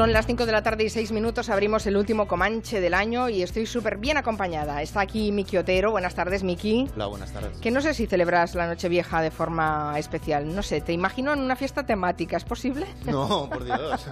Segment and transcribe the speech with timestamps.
[0.00, 3.28] Son las 5 de la tarde y 6 minutos, abrimos el último Comanche del año
[3.28, 4.80] y estoy súper bien acompañada.
[4.80, 6.88] Está aquí Miki Otero, buenas tardes Miki.
[6.94, 7.58] Hola, buenas tardes.
[7.58, 11.40] Que no sé si celebras la Nochevieja de forma especial, no sé, te imagino en
[11.40, 12.86] una fiesta temática, ¿es posible?
[13.04, 14.06] No, por Dios.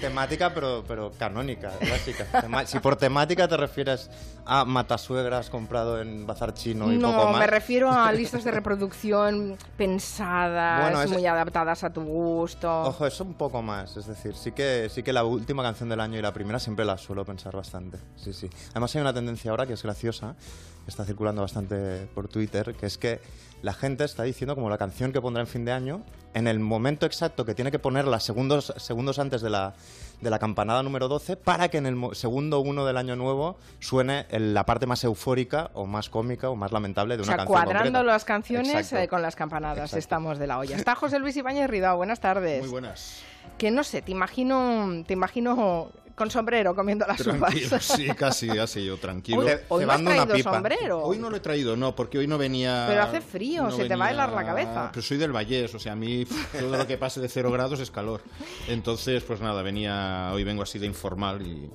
[0.00, 2.64] temática pero, pero canónica, clásica.
[2.66, 4.08] si por temática te refieres
[4.46, 7.40] a matasuegras comprado en bazar chino y no, poco más.
[7.40, 12.82] me refiero a listas de reproducción pensadas, muy adaptadas a tu gusto.
[12.82, 16.00] Ojo, eso un poco más, es decir, sí que sí que la última canción del
[16.00, 17.98] año y la primera siempre la suelo pensar bastante.
[18.16, 18.48] Sí, sí.
[18.70, 20.36] Además hay una tendencia ahora que es graciosa,
[20.84, 23.20] que está circulando bastante por Twitter, que es que
[23.62, 26.02] la gente está diciendo como la canción que pondrá en fin de año,
[26.34, 29.74] en el momento exacto que tiene que ponerla segundos, segundos antes de la,
[30.20, 34.26] de la campanada número 12, para que en el segundo uno del año nuevo suene
[34.30, 37.64] la parte más eufórica o más cómica o más lamentable de una o sea, canción.
[37.64, 40.76] cuadrando las canciones eh, con las campanadas, estamos de la olla.
[40.76, 42.62] Está José Luis Ibáñez Ridao, buenas tardes.
[42.62, 43.22] Muy buenas
[43.58, 48.84] que no sé, te imagino, te imagino con sombrero comiendo las tranquilo, Sí, casi, así
[48.84, 49.40] yo, tranquilo.
[49.40, 51.02] Hoy, hoy no has traído sombrero.
[51.02, 52.84] Hoy no lo he traído, no, porque hoy no venía...
[52.88, 54.90] Pero hace frío, se te va a helar la cabeza.
[54.92, 56.26] Pero soy del Vallés, o sea, a mí
[56.58, 58.22] todo lo que pase de cero grados es calor.
[58.68, 61.70] Entonces, pues nada, venía, hoy vengo así de informal y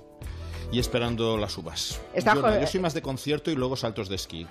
[0.72, 2.02] y esperando las uvas.
[2.16, 4.46] yo, soy más de concierto y luego saltos de esquí.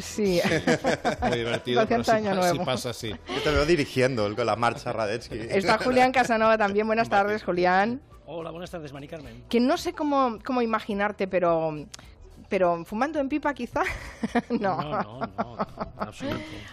[0.00, 0.40] Sí.
[1.22, 3.10] Muy divertido, pero si, pasa así.
[3.10, 5.38] Yo te veo dirigiendo con la marcha Radetzky.
[5.50, 6.86] Está Julián Casanova también.
[6.86, 8.00] Buenas tardes, Julián.
[8.26, 9.44] Hola, buenas tardes, Mari Carmen.
[9.48, 11.74] Que no sé cómo, cómo imaginarte, pero
[12.48, 13.82] pero fumando en pipa quizá
[14.50, 15.66] no no no, no,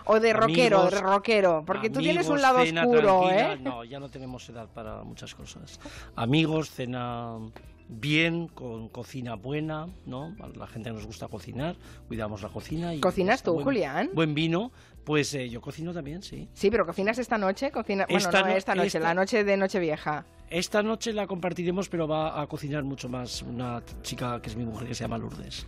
[0.05, 4.07] o de rockero de rockero porque tú tienes un lado oscuro eh no ya no
[4.07, 5.79] tenemos edad para muchas cosas
[6.15, 7.39] amigos cena
[7.87, 10.35] bien, con cocina buena, ¿no?
[10.41, 11.75] A la gente nos gusta cocinar,
[12.07, 12.93] cuidamos la cocina.
[12.93, 14.09] Y ¿Cocinas tú, Julián?
[14.13, 14.71] Buen vino,
[15.03, 16.49] pues eh, yo cocino también, sí.
[16.53, 17.71] Sí, pero ¿cocinas esta noche?
[17.71, 18.05] Cocina...
[18.09, 20.25] Bueno, no, esta noche, la noche de Nochevieja.
[20.49, 24.65] Esta noche la compartiremos, pero va a cocinar mucho más una chica que es mi
[24.65, 25.65] mujer, que se llama Lourdes.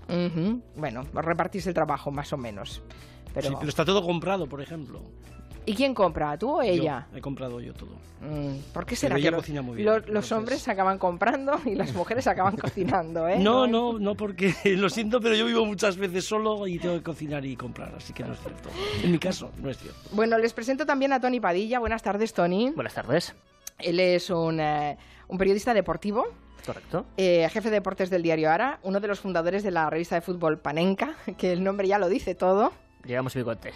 [0.76, 2.82] Bueno, repartís el trabajo, más o menos.
[3.34, 3.50] Pero...
[3.50, 5.02] Sí, pero está todo comprado, por ejemplo.
[5.66, 6.38] ¿Y quién compra?
[6.38, 7.08] ¿Tú o ella?
[7.16, 7.98] he comprado yo todo.
[8.22, 13.28] Mm, ¿Por qué será que los, hombres se acaban comprando y las mujeres acaban cocinando?
[13.28, 13.40] ¿eh?
[13.40, 17.04] No, no, no, porque lo siento, pero yo vivo muchas veces solo y tengo que
[17.04, 18.70] cocinar y comprar, así que no es cierto.
[19.04, 20.00] En mi caso, no es cierto.
[20.12, 21.80] Bueno, les presento también a Tony Padilla.
[21.80, 22.72] Buenas tardes, Tony.
[22.72, 23.36] Buenas tardes.
[23.80, 24.98] Él es un, eh,
[25.28, 26.26] un periodista deportivo.
[26.66, 27.06] Correcto.
[27.18, 30.22] Eh, jefe de deportes del diario Ara, uno de los fundadores de la revista de
[30.22, 32.72] fútbol Panenka, que el nombre ya lo dice todo.
[33.06, 33.72] Llegamos bigote.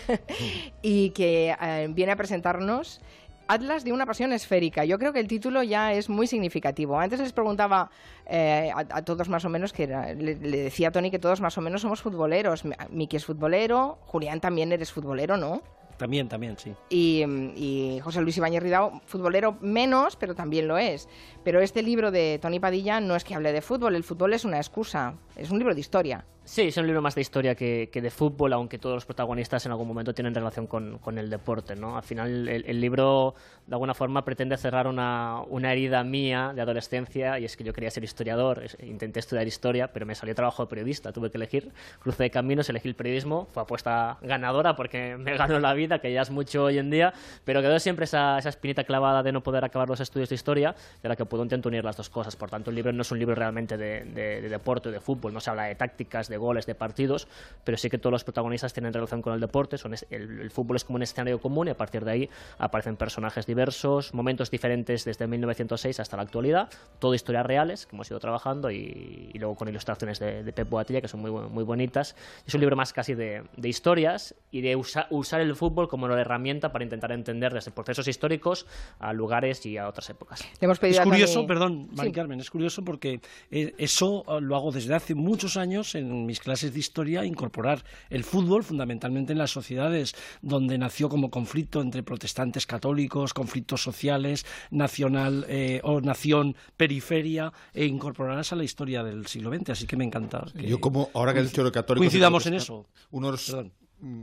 [0.82, 3.00] y que eh, viene a presentarnos
[3.48, 4.84] Atlas de una pasión esférica.
[4.84, 7.00] Yo creo que el título ya es muy significativo.
[7.00, 7.90] Antes les preguntaba
[8.26, 11.62] eh, a, todos más o menos, que le, decía a Tony que todos más o
[11.62, 12.64] menos somos futboleros.
[12.90, 15.62] Miki es futbolero, Julián también eres futbolero, ¿no?
[15.96, 16.74] También, también, sí.
[16.90, 17.24] Y,
[17.56, 21.08] y, José Luis Ibáñez Ridao, futbolero menos, pero también lo es.
[21.48, 24.44] Pero este libro de Tony Padilla no es que hable de fútbol, el fútbol es
[24.44, 26.26] una excusa, es un libro de historia.
[26.48, 29.72] Sí, es un libro más de historia que, de fútbol, aunque todos los protagonistas en
[29.72, 31.76] algún momento tienen relación con, el deporte.
[31.76, 31.98] ¿no?
[31.98, 33.34] Al final, el, libro,
[33.66, 37.74] de alguna forma, pretende cerrar una, una, herida mía de adolescencia, y es que yo
[37.74, 41.70] quería ser historiador, intenté estudiar historia, pero me salió trabajo de periodista, tuve que elegir,
[41.98, 46.10] cruce de caminos, elegí el periodismo, fue apuesta ganadora porque me ganó la vida, que
[46.14, 47.12] ya es mucho hoy en día,
[47.44, 50.74] pero quedó siempre esa, esa espinita clavada de no poder acabar los estudios de historia,
[51.02, 52.34] de la que puedo intentar unir las dos cosas.
[52.36, 55.32] Por tanto, el libro no es un libro realmente de, de, de deporte, de fútbol,
[55.32, 57.28] no se habla de tácticas, de goles, de partidos,
[57.64, 60.84] pero sí que todos los protagonistas tienen relación con el deporte, son el, fútbol es
[60.84, 65.26] como un escenario común y a partir de ahí aparecen personajes diversos, momentos diferentes desde
[65.26, 66.68] 1906 hasta la actualidad,
[66.98, 71.08] todo historias reales que hemos ido trabajando y, luego con ilustraciones de, Pep Boatilla que
[71.08, 72.16] son muy, muy bonitas.
[72.46, 76.72] Es un libro más casi de, historias y de usar el fútbol como una herramienta
[76.72, 78.66] para intentar entender desde procesos históricos
[78.98, 80.44] a lugares y a otras épocas.
[80.60, 83.20] es curioso, perdón, Mari Carmen, es curioso porque
[83.50, 88.24] eh, eso lo hago desde hace muchos años en mis clases de historia incorporar el
[88.24, 95.46] fútbol fundamentalmente en las sociedades donde nació como conflicto entre protestantes católicos, conflictos sociales, nacional
[95.48, 99.70] eh, o nación periferia e incorporarlas a la historia del siglo XX.
[99.70, 100.46] Así que me encanta.
[100.54, 102.86] Yo como ahora que has dicho lo católico coincidamos en eso.
[103.10, 103.70] Unos Mm,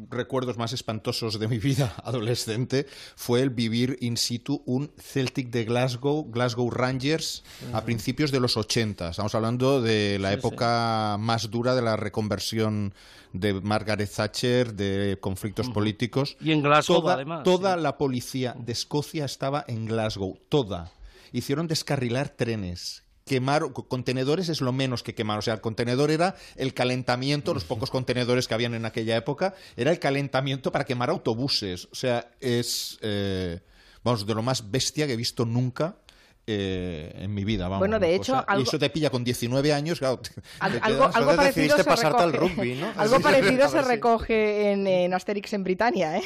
[0.10, 2.86] recuerdos más espantosos de mi vida adolescente
[3.16, 7.44] fue el vivir in situ un Celtic de Glasgow, Glasgow Rangers,
[7.74, 9.10] a principios de los 80.
[9.10, 12.94] Estamos hablando de la época más dura de la reconversión
[13.34, 16.38] de Margaret Thatcher, de conflictos políticos.
[16.40, 17.44] Y en Glasgow, además.
[17.44, 20.92] Toda la policía de Escocia estaba en Glasgow, toda.
[21.32, 25.40] Hicieron descarrilar trenes, quemar contenedores es lo menos que quemar.
[25.40, 29.56] O sea, el contenedor era el calentamiento, los pocos contenedores que habían en aquella época,
[29.76, 31.86] era el calentamiento para quemar autobuses.
[31.92, 33.60] O sea, es, eh,
[34.04, 35.98] vamos, de lo más bestia que he visto nunca
[36.48, 37.66] eh, en mi vida.
[37.66, 40.20] Vamos, bueno, de hecho, y eso te pilla con 19 años, claro.
[40.60, 42.92] algo, algo, parecido se pasarte al rugby, ¿no?
[42.98, 46.24] algo parecido se recoge en, Asterix en Britannia, ¿eh?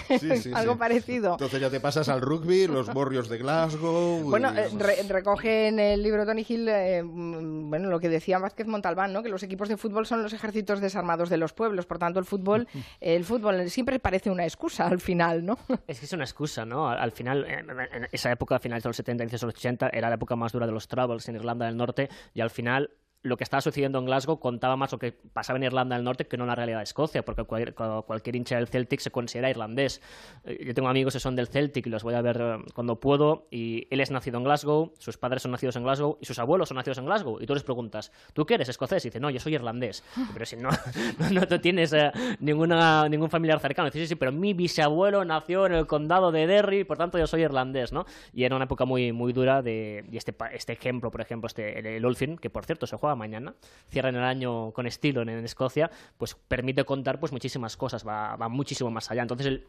[0.54, 1.34] algo parecido.
[1.34, 4.24] Entonces ya te pasas al rugby, los borrios de Glasgow.
[4.24, 4.70] Bueno, eh,
[5.08, 9.24] recoge en el libro Tony Hill, eh, mm, bueno, lo que decía Vázquez Montalbán, ¿no?
[9.24, 11.86] Que los equipos de fútbol son los ejércitos desarmados de los pueblos.
[11.86, 12.68] Por tanto, el fútbol,
[13.00, 15.58] el fútbol siempre parece una excusa al final, ¿no?
[15.88, 16.90] Es que es una excusa, ¿no?
[16.90, 20.09] Al, final, en, esa época, a finales de los 70, inicios de los 80, era
[20.10, 22.92] la época más dura de los Troubles en Irlanda del Norte y al final
[23.22, 26.28] lo que estaba sucediendo en Glasgow contaba más lo que pasaba en Irlanda del Norte
[26.28, 30.02] que no la realidad de Escocia, porque cualquier, hincha del Celtic se considera irlandés.
[30.46, 33.00] Eh, yo tengo amigos que son del Celtic y los voy a ver eh, cuando
[33.00, 36.40] puedo, y él es nacido en Glasgow, sus padres son nacidos en Glasgow y sus
[36.40, 37.40] abuelos son nacidos en Glasgow.
[37.42, 39.04] Y tú les preguntas, ¿tú qué eres escocés?
[39.04, 40.04] Y dice, no, yo soy irlandés.
[40.32, 40.70] Pero si no,
[41.32, 43.88] no, tienes eh, ninguna, ningún familiar cercano.
[43.88, 47.28] Dice, sí, sí, pero mi bisabuelo nació en el condado de Derry, por tanto yo
[47.28, 48.06] soy irlandés, ¿no?
[48.32, 51.80] Y era una época muy, muy dura de, y este, este ejemplo, por ejemplo, este,
[51.80, 53.54] el, el que por cierto se juega mañana,
[53.90, 58.92] cierran el año con estilo en, Escocia, pues permite contar pues muchísimas cosas, va, muchísimo
[58.92, 59.22] más allá.
[59.22, 59.62] Entonces,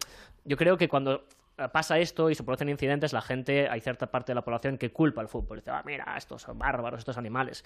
[0.45, 1.25] yo creo que cuando
[1.73, 4.91] pasa esto y se producen incidentes, la gente, hay cierta parte de la población que
[4.91, 5.59] culpa al fútbol.
[5.59, 7.65] Dice, ah, mira, estos son bárbaros, estos animales.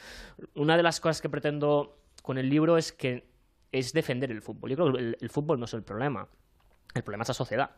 [0.55, 3.27] Una de las cosas que pretendo con el libro es que
[3.71, 4.71] es defender el fútbol.
[4.71, 6.27] Yo creo que el, el fútbol no es el problema.
[6.95, 7.71] El problema es la sociedad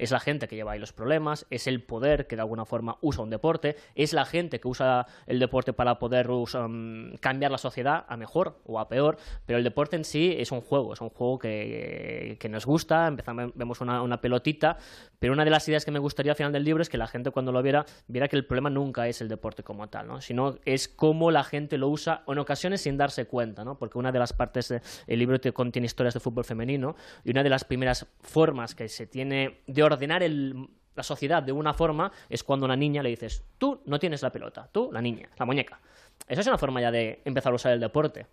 [0.00, 2.96] es la gente que lleva ahí los problemas, es el poder que de alguna forma
[3.02, 7.58] usa un deporte, es la gente que usa el deporte para poder um, cambiar la
[7.58, 11.02] sociedad a mejor o a peor, pero el deporte en sí es un juego, es
[11.02, 14.78] un juego que, nos gusta, empezamos, vemos una, pelotita,
[15.18, 17.06] pero una de las ideas que me gustaría al final del libro es que la
[17.06, 20.20] gente cuando lo viera, viera que el problema nunca es el deporte como tal, ¿no?
[20.22, 23.78] sino es cómo la gente lo usa en ocasiones sin darse cuenta, ¿no?
[23.78, 27.50] porque una de las partes del libro contiene historias de fútbol femenino y una de
[27.50, 32.66] las primeras formas que se tiene de ordenar la sociedad de una forma es cuando
[32.66, 35.80] a una niña le dices, tú no tienes la pelota, tú la niña, la muñeca.
[36.26, 38.26] Eso es una forma ya de empezar a usar el deporte.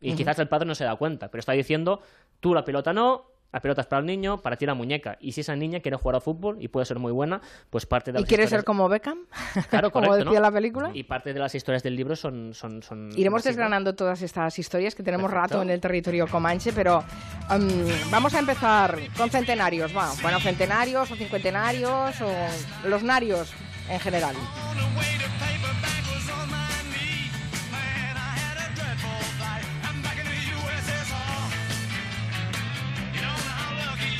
[0.00, 2.00] Y quizás el padre no se da cuenta, pero está diciendo,
[2.40, 5.16] tú la pelota no, la pelota es para el niño, para ti la muñeca.
[5.20, 7.40] Y si esa niña quiere jugar a fútbol y puede ser muy buena,
[7.70, 9.18] pues parte de ¿Y quiere ser como Beckham?
[9.70, 10.90] Claro, como decía la película.
[10.92, 12.52] Y parte de las historias del libro son...
[12.54, 17.04] son, son Iremos desgranando todas estas historias que tenemos rato en el territorio comanche, pero
[17.50, 17.68] um,
[18.10, 20.10] vamos a empezar con centenarios, va.
[20.22, 23.52] Bueno, centenarios o cincuentenarios o los narios
[23.88, 24.34] en general.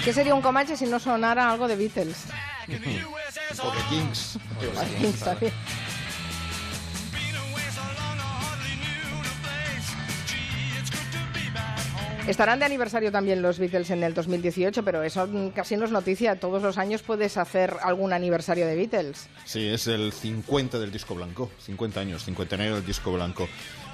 [0.07, 2.27] ¿Qué sería un Comanche si no sonara algo de Beatles?
[2.69, 4.39] o de Kings.
[12.29, 16.39] Estarán de aniversario también los Beatles en el 2018, pero eso casi no es noticia.
[16.39, 19.29] Todos los años puedes hacer algún aniversario de Beatles.
[19.45, 21.51] Sí, es el 50 del disco blanco.
[21.65, 23.49] 50 años, 59 del disco blanco.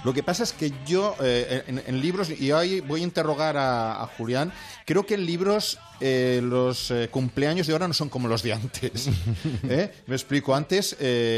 [0.04, 4.08] Lo que pasa es que yo, eh, en, libros, y hoy voy a interrogar a,
[4.16, 4.52] Julián,
[4.84, 8.52] creo que en libros eh, los eh, cumpleaños de ahora no son como los de
[8.52, 9.08] antes.
[9.62, 10.96] Me explico, antes,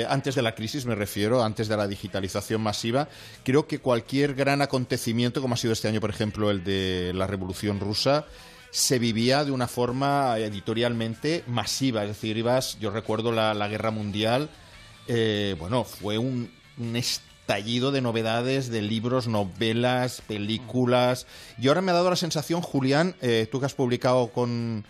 [0.09, 3.09] antes de la crisis me refiero, antes de la digitalización masiva,
[3.43, 7.27] creo que cualquier gran acontecimiento, como ha sido este año, por ejemplo, el de la
[7.27, 8.25] Revolución Rusa,
[8.71, 12.03] se vivía de una forma editorialmente masiva.
[12.03, 14.49] Es decir, ibas, yo recuerdo la, Guerra Mundial,
[15.59, 16.97] bueno, fue un, un
[17.47, 21.27] tallido de novedades, de libros, novelas, películas.
[21.59, 24.85] Y ahora me ha dado la sensación, Julián, eh, tú que has publicado con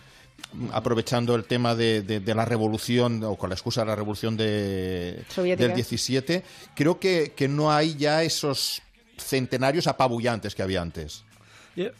[0.71, 5.73] aprovechando el tema de, la revolución o con la excusa de la revolución de, del
[5.73, 6.43] 17,
[6.75, 8.81] creo que, que no hay ya esos
[9.17, 11.24] centenarios apabullantes que había antes.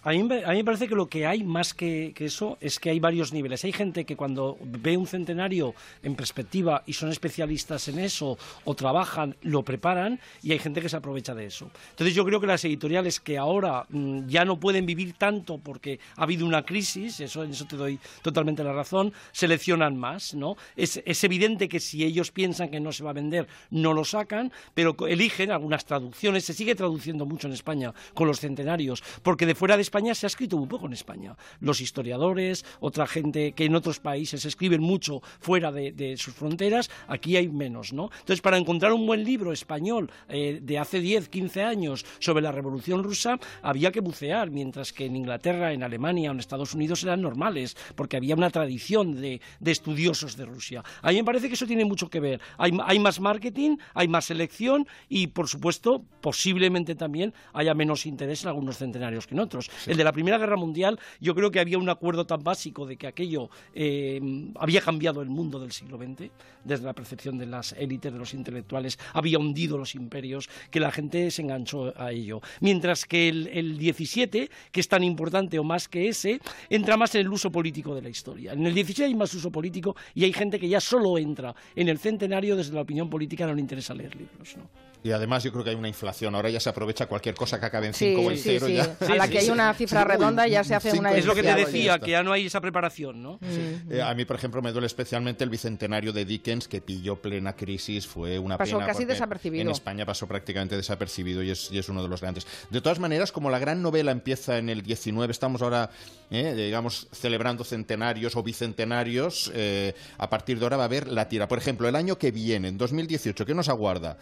[0.04, 3.34] A mí, me parece que lo que hay más que, eso es que hay varios
[3.34, 3.64] niveles.
[3.66, 8.74] Hay gente que cuando ve un centenario en perspectiva y son especialistas en eso o
[8.74, 11.70] trabajan, lo preparan y hay gente que se aprovecha de eso.
[11.90, 16.00] Entonces yo creo que las editoriales que ahora mm, ya no pueden vivir tanto porque
[16.16, 20.56] ha habido una crisis, eso, en eso te doy totalmente la razón, seleccionan más, ¿no?
[20.78, 24.06] Es, es evidente que si ellos piensan que no se va a vender, no lo
[24.06, 26.46] sacan, pero eligen algunas traducciones.
[26.46, 30.28] Se sigue traduciendo mucho en España con los centenarios, porque de fuera de España se
[30.28, 31.36] ha escrito muy poco en España.
[31.60, 37.36] Los historiadores, otra gente que en otros países escriben mucho fuera de, sus fronteras, aquí
[37.36, 38.12] hay menos, ¿no?
[38.12, 42.52] Entonces, para encontrar un buen libro español eh, de hace 10, 15 años sobre la
[42.52, 47.02] Revolución Rusa, había que bucear, mientras que en Inglaterra, en Alemania o en Estados Unidos
[47.02, 50.84] eran normales, porque había una tradición de, estudiosos de Rusia.
[51.02, 52.40] A mí me parece que eso tiene mucho que ver.
[52.60, 58.44] Hay, hay más marketing, hay más selección y, por supuesto, posiblemente también haya menos interés
[58.44, 59.55] en algunos centenarios que en otros.
[59.58, 59.88] Otros.
[59.88, 62.98] El de la Primera Guerra Mundial, yo creo que había un acuerdo tan básico de
[62.98, 64.20] que aquello eh,
[64.60, 66.32] había cambiado el mundo del siglo XX,
[66.64, 70.92] desde la percepción de las élites, de los intelectuales, había hundido los imperios, que la
[70.92, 72.42] gente se enganchó a ello.
[72.62, 77.14] Mientras que el, el 17, que es tan importante o más que ese, entra más
[77.16, 78.54] en el uso político de la historia.
[78.54, 81.90] En el 17 hay más uso político y hay gente que ya solo entra en
[81.90, 84.58] el centenario desde la opinión política, no le interesa leer libros.
[84.58, 84.85] ¿no?
[85.06, 86.34] Y además yo creo que hay una inflación.
[86.34, 88.66] Ahora ya se aprovecha cualquier cosa que acabe en 5 o en sí, 0.
[88.66, 88.74] sí.
[88.74, 88.98] Ya.
[89.08, 91.12] A la que hay una cifra redonda ya se hace cinco una...
[91.12, 93.38] es Es lo que te decía, que ya no hay esa preparación, ¿no?
[93.44, 97.56] Eh, a mí, por ejemplo, me duele especialmente el bicentenario de Dickens, que pilló plena
[97.56, 98.08] crisis.
[98.08, 98.88] Fue una Pasó pena.
[98.88, 99.62] casi desapercibido.
[99.62, 102.48] En España pasó prácticamente desapercibido y es, y es uno de los grandes.
[102.72, 105.92] De todas maneras, como la gran novela empieza en el 19, estamos ahora,
[106.32, 109.52] eh, digamos, celebrando centenarios o bicentenarios.
[109.54, 111.48] eh, a partir de ahora va a haber la tira.
[111.48, 114.18] Por ejemplo, el año que viene, en 2018, ¿qué nos aguarda?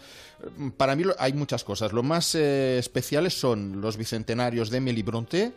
[0.76, 1.92] Para mí hay muchas cosas.
[1.92, 5.52] Lo más eh, especiales son los bicentenarios de Emily Bronte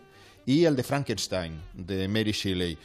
[0.45, 2.77] y el de Frankenstein, de Mary Shelley.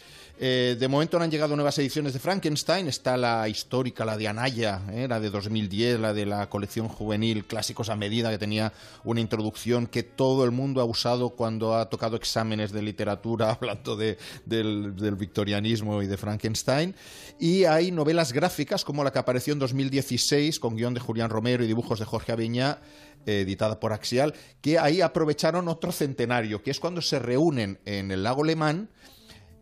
[0.45, 2.89] Eh, de momento no han llegado nuevas ediciones de Frankenstein.
[2.89, 7.45] Está la histórica, la de Anaya, eh, la de 2010, la de la colección juvenil
[7.45, 8.73] Clásicos a Medida, que tenía
[9.05, 13.95] una introducción que todo el mundo ha usado cuando ha tocado exámenes de literatura, hablando
[13.95, 16.97] de- del, del victorianismo y de Frankenstein.
[17.39, 21.63] Y hay novelas gráficas, como la que apareció en 2016, con guion de Julián Romero
[21.63, 22.81] y dibujos de Jorge Aviñá,
[23.27, 28.11] eh, editada por Axial, que ahí aprovecharon otro centenario, que es cuando se reúnen en
[28.11, 28.89] el lago Lemán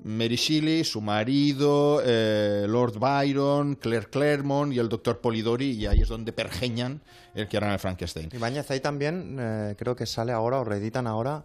[0.04, 6.00] Mary Shelley, su marido, eh, Lord Byron, Claire Claremont y el doctor Polidori, y ahí
[6.00, 7.00] es donde pergeñan
[7.34, 8.30] el que harán el Frankenstein.
[8.32, 11.44] Ibáñez, ahí también eh, creo que sale ahora o reeditan ahora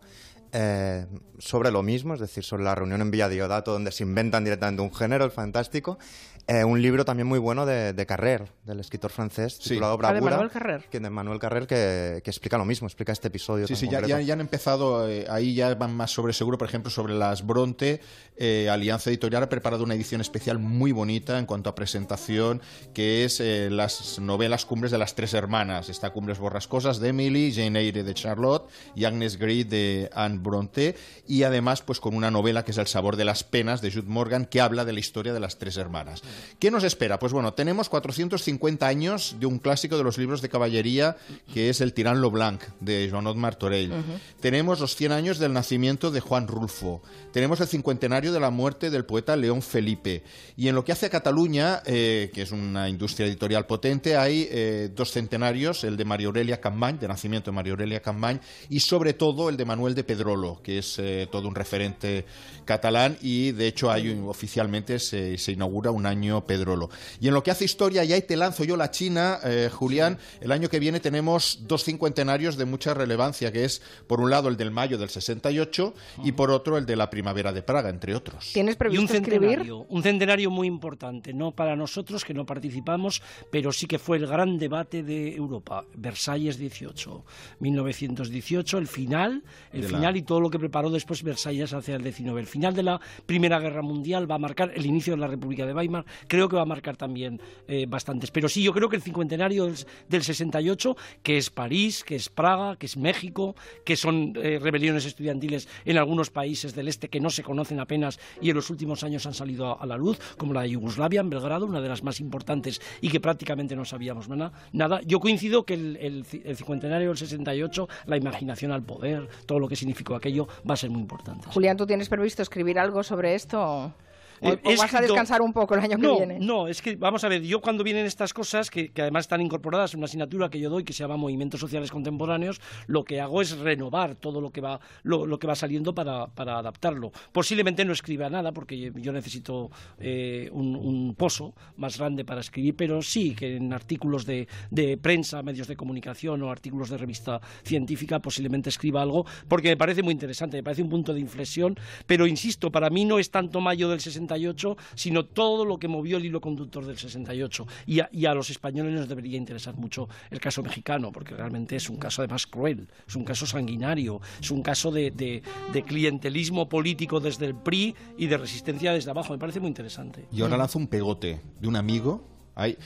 [0.58, 1.06] eh,
[1.38, 4.82] sobre lo mismo, es decir, sobre la reunión en Villa Diodato, donde se inventan directamente
[4.82, 6.00] un género, el fantástico.
[6.48, 9.70] Eh, un libro también muy bueno de, de Carrer, del escritor francés, Sí.
[9.70, 10.32] titulado Ah, de Bravura.
[10.36, 10.86] Manuel Carrer.
[10.92, 13.66] Que, de Manuel Carrer, que, que explica lo mismo, explica este episodio.
[13.66, 16.60] Sí, tan sí, ya, ya- ya han empezado, eh, ahí ya van más sobre seguro,
[16.60, 18.00] por ejemplo, sobre las Bronte.
[18.38, 22.62] eh, Alianza Editorial ha preparado una edición especial muy bonita en cuanto a presentación,
[22.94, 25.90] que es eh, las novelas Cumbres de las Tres Hermanas.
[25.90, 30.96] Está Cumbres Borrascosas de Emily, Jane Eyre de Charlotte y Agnes Grey de Anne Bronte.
[31.28, 34.08] Y además, pues con una novela que es El sabor de las penas de Jude
[34.08, 36.22] Morgan, que habla de la historia de las tres hermanas.
[36.60, 37.20] ¿Qué nos espera?
[37.20, 41.18] Pues bueno, tenemos 450 años de un clásico de los libros de caballería,
[41.54, 43.92] que es El Tirán lo Blanc, de Joanot Martorell.
[44.40, 47.02] Tenemos los 100 años del nacimiento de Juan Rulfo.
[47.34, 50.24] Tenemos el cincuentenario de la muerte del poeta León Felipe.
[50.56, 54.48] Y en lo que hace a Cataluña, eh, que es una industria editorial potente, hay
[54.50, 58.80] eh, dos centenarios, el de María Aurelia Campany, de nacimiento de María Aurelia Campany, y
[58.80, 60.04] sobre todo el de Manuel de
[60.36, 62.26] Pedrolo, que es eh, todo un referente
[62.66, 66.90] catalán y de hecho hay un- oficialmente se, se inaugura un año Pedrolo.
[67.22, 70.18] Y en lo que hace historia, y ahí te lanzo yo la China, eh, Julián,
[70.42, 74.50] el año que viene tenemos dos cincuentenarios de mucha relevancia, que es por un lado
[74.50, 78.16] el del mayo del 68 y por otro el de la primavera de Praga, entre
[78.16, 78.52] otros.
[78.54, 79.40] ¿Tienes Y un previsto escribir?
[79.42, 84.18] centenario, un centenario muy importante, no para nosotros que no participamos, pero sí que fue
[84.18, 85.86] el gran debate de Europa.
[85.96, 87.24] Versalles 18,
[87.60, 92.04] 1918, el final, el De final y todo lo que preparó después Versalles hacia el
[92.04, 92.40] 19.
[92.42, 95.66] El final de la Primera Guerra Mundial va a marcar el inicio de la República
[95.66, 98.32] de Weimar, creo que va a marcar también eh, bastantes.
[98.32, 99.76] Pero sí, yo creo que el cincuentenario del,
[100.10, 105.06] del 68, que es París, que es Praga, que es México, que son eh, rebeliones
[105.06, 109.04] estudiantiles en algunos países del este que no se conocen apenas y en los últimos
[109.04, 112.04] años han salido a, la luz, como la de Yugoslavia en Belgrado, una de las
[112.04, 115.02] más importantes y que prácticamente no sabíamos na- nada.
[115.06, 119.60] Yo coincido que el, el ci- el cincuentenario del 68, la imaginación al poder, todo
[119.60, 121.48] lo que significó aquello, va a ser muy importante.
[121.52, 123.94] Julián, ¿tú tienes previsto escribir algo sobre esto?
[124.42, 126.40] ¿O, Eh, o vas a descansar un poco el año que no, viene?
[126.40, 129.42] No, es que vamos a ver, yo cuando vienen estas cosas, que, que además están
[129.42, 133.22] incorporadas en una asignatura que yo doy que se llama Movimientos Sociales Contemporáneos, lo que
[133.22, 137.12] hago es renovar todo lo que va, lo, lo que va saliendo para, para adaptarlo.
[137.32, 142.76] Posiblemente no escriba nada, porque yo necesito eh, un, un pozo más grande para escribir,
[142.76, 147.40] pero sí que en artículos de, de prensa, medios de comunicación o artículos de revista
[147.64, 151.78] científica posiblemente escriba algo, porque me parece muy interesante, me parece un punto de inflexión,
[152.06, 156.18] pero insisto, para mí no es tanto mayo del 68, sino todo lo que movió
[156.18, 157.68] el hilo conductor del 68.
[157.86, 161.76] Y a, y a los españoles nos debería interesar mucho el caso mexicano, porque realmente
[161.76, 165.44] es un caso además cruel, es un caso sanguinario, es un caso de,
[165.86, 169.34] clientelismo político desde el PRI y de resistencia desde abajo.
[169.34, 170.28] Me parece muy interesante.
[170.32, 172.28] Y ahora lanzo un pegote de un amigo.
[172.58, 172.78] Eh,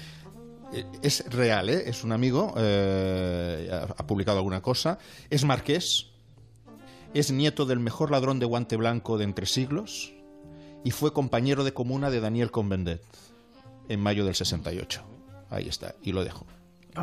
[1.02, 1.84] es real, ¿eh?
[1.88, 5.00] es un amigo, eh, ha publicado alguna cosa.
[5.30, 6.08] Es marqués,
[7.14, 10.14] es nieto del mejor ladrón de guante blanco de entre siglos
[10.84, 13.04] y fue compañero de comuna de Daniel Convendet
[13.88, 15.04] en mayo del 68.
[15.50, 16.46] Ahí está, y lo dejo.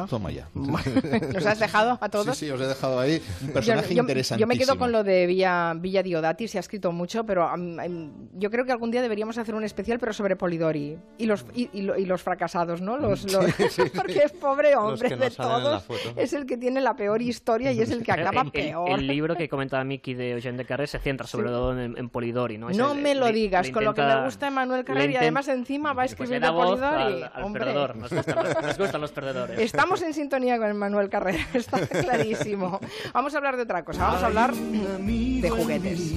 [0.09, 0.49] Toma ya.
[0.55, 2.37] ¿Nos has dejado a todos?
[2.37, 4.41] Sí, sí, os he dejado ahí un personaje yo, interesantísimo.
[4.41, 7.79] Yo me quedo con lo de Villa, Villa Diodati, se ha escrito mucho, pero um,
[7.79, 11.47] um, yo creo que algún día deberíamos hacer un especial, pero sobre Polidori y los,
[11.55, 12.97] y, y, y los fracasados, ¿no?
[12.97, 13.45] Los, los,
[13.95, 15.85] porque es pobre hombre no de todos,
[16.17, 18.91] es el que tiene la peor historia y es el que acaba el, peor.
[18.91, 21.55] El, el, libro que comentaba Miki de Eugène de Carré se centra sobre sí.
[21.55, 22.71] todo en, en, Polidori, ¿no?
[22.71, 26.03] no me lo digas, con lo que me gusta Manuel Carré y además encima va
[26.03, 27.23] a escribir pues de Polidori.
[27.23, 27.65] Al, al hombre.
[27.65, 29.77] perdedor, nos gustan, los, nos gustan los perdedores.
[29.87, 32.81] Estamos en sintonía con Manuel Carrera, está clarísimo.
[33.15, 36.15] Vamos a hablar de otra cosa, vamos a hablar de juguetes.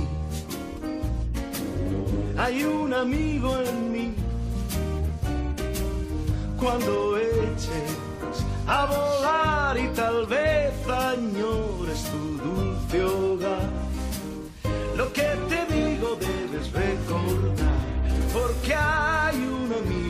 [2.35, 4.13] Hay un amigo en mí
[6.59, 7.95] cuando eches
[8.65, 13.69] a volar y tal vez añores tu dulce hogar.
[14.97, 17.75] Lo que te digo debes recordar
[18.33, 20.08] porque hay un amigo.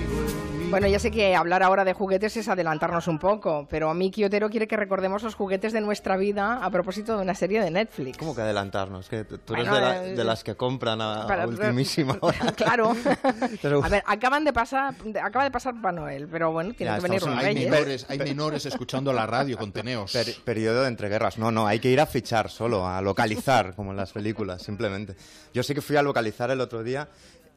[0.70, 4.52] Bueno, ya sé que hablar ahora de juguetes es adelantarnos un poco, pero Miki Otero
[4.52, 8.20] quiere que recordemos los juguetes de nuestra vida a propósito de una serie de Netflix.
[8.20, 9.10] ¿Cómo que adelantarnos?
[9.10, 12.52] Que tú eres bueno, de, la, de, las que compran a, para, a ultimísima hora.
[12.56, 12.96] Claro.
[13.64, 13.84] pero...
[13.84, 17.02] A ver, acaban de pasar, acaba de pasar Papá Noel, pero bueno, tiene ya, que
[17.02, 17.72] venir un hay reyes.
[17.72, 20.14] Menores, hay menores escuchando la radio con teneos.
[20.14, 21.40] Per, periodo de entreguerras.
[21.40, 25.16] No, no, hay que ir a fichar solo, a localizar, como en las películas, simplemente.
[25.52, 27.08] Yo sí que fui a localizar el otro día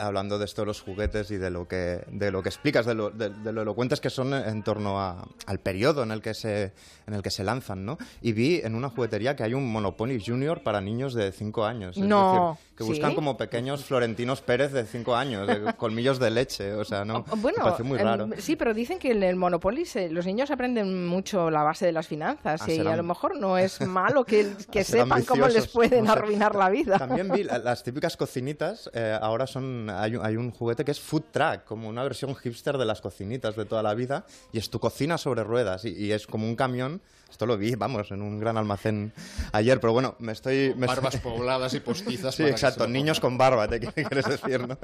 [0.03, 2.95] hablando de esto de los juguetes y de lo que, de lo que explicas, de
[2.95, 6.35] lo, de, de lo elocuentes que son en torno a, al periodo en el, que
[6.35, 6.73] se,
[7.07, 7.99] en el que se lanzan, ¿no?
[8.21, 11.97] Y vi en una juguetería que hay un Monopoly Junior para niños de 5 años.
[11.97, 12.59] Es no.
[12.61, 13.15] decir, que buscan ¿Sí?
[13.17, 17.59] como pequeños Florentinos Pérez de 5 años, de colmillos de leche, o sea, no, bueno,
[17.59, 18.29] me parece muy raro.
[18.33, 21.87] Eh, sí, pero dicen que en el Monopoly se, los niños aprenden mucho la base
[21.87, 25.07] de las finanzas Ah, y serán- a lo mejor no es malo que, que Serán
[25.09, 26.19] sepan cómo les pueden no sé.
[26.19, 26.99] arruinar la vida.
[26.99, 30.91] También vi la- las típicas cocinitas, eh, ahora son hay, un- hay un juguete que
[30.91, 34.59] es Food Truck, como una versión hipster de las cocinitas de toda la vida, y
[34.59, 38.11] es tu cocina sobre ruedas, y, y es como un camión, esto lo vi, vamos,
[38.11, 39.13] en un gran almacén
[39.53, 40.75] ayer, pero bueno, me estoy...
[40.77, 42.35] Me Barbas estoy- pobladas y postizas.
[42.35, 44.79] Sí, para exacto, niños con barba, te quieres decir, ¿no?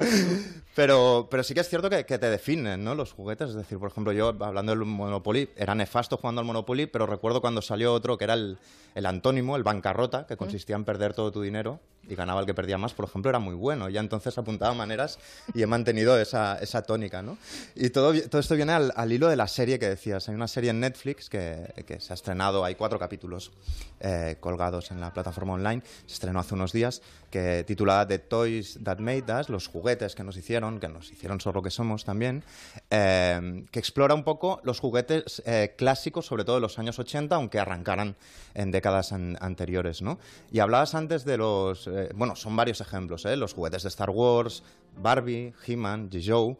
[0.75, 2.95] Pero, pero sí que es cierto que, que te definen, ¿no?
[2.95, 6.87] Los juguetes, es decir, por ejemplo, yo hablando del Monopoly, era nefasto jugando al Monopoly,
[6.87, 8.57] pero recuerdo cuando salió otro que era el,
[8.95, 12.53] el antónimo, el bancarrota, que consistía en perder todo tu dinero y ganaba el que
[12.53, 13.87] perdía más, por ejemplo, era muy bueno.
[13.89, 15.19] Ya entonces apuntaba maneras
[15.53, 17.37] y he mantenido esa, esa tónica, ¿no?
[17.75, 20.27] Y todo, todo esto viene al, al hilo de la serie que decías.
[20.29, 23.51] Hay una serie en Netflix que, que se ha estrenado, hay cuatro capítulos
[23.99, 28.79] eh, colgados en la plataforma online, se estrenó hace unos días, que titulada The Toys
[28.83, 32.05] That Made Us, los juguetes que nos hicieron, que nos hicieron ser lo que somos
[32.05, 32.43] también,
[32.89, 37.35] eh, que explora un poco los juguetes eh, clásicos, sobre todo de los años 80,
[37.35, 38.15] aunque arrancaran
[38.55, 40.17] en décadas an- anteriores, ¿no?
[40.51, 43.35] Y hablabas antes de los, eh, bueno, son varios ejemplos, ¿eh?
[43.35, 44.63] Los juguetes de Star Wars,
[44.97, 46.57] Barbie, He-Man, G.I.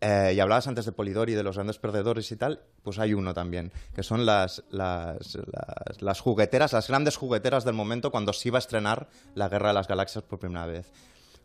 [0.00, 3.34] Eh, y hablabas antes de Polidori, de los grandes perdedores y tal, pues hay uno
[3.34, 8.48] también, que son las, las, las, las jugueteras, las grandes jugueteras del momento cuando se
[8.48, 10.92] iba a estrenar la Guerra de las Galaxias por primera vez.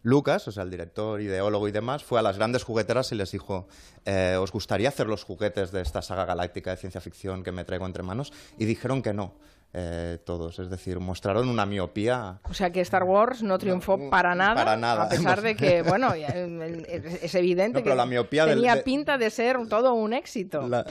[0.04, 3.32] Lucas, o sea, el director, ideólogo y demás, fue a las grandes jugueteras y les
[3.32, 3.68] dijo,
[4.06, 7.64] eh, ¿os gustaría hacer los juguetes de esta saga galáctica de ciencia ficción que me
[7.64, 8.34] traigo entre manos?
[8.58, 9.34] Y dijeron que no,
[9.74, 14.36] eh, todos, es decir, mostraron una miopía O sea que Star Wars no triunfó para
[14.36, 15.04] nada, para nada.
[15.06, 18.84] a pesar de que, bueno, es evidente No, pero que la miopía del- tenía de-
[18.84, 20.68] pinta de ser todo un éxito.
[20.68, 20.86] La-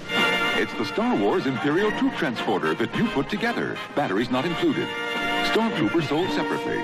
[0.61, 3.77] It's the Star Wars Imperial Troop Transporter that you put together.
[3.97, 4.87] Batteries not included.
[5.53, 6.79] Stormtroopers sold separately.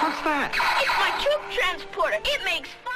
[0.00, 0.52] What's that?
[0.80, 2.16] It's my troop transporter.
[2.24, 2.91] It makes sounds.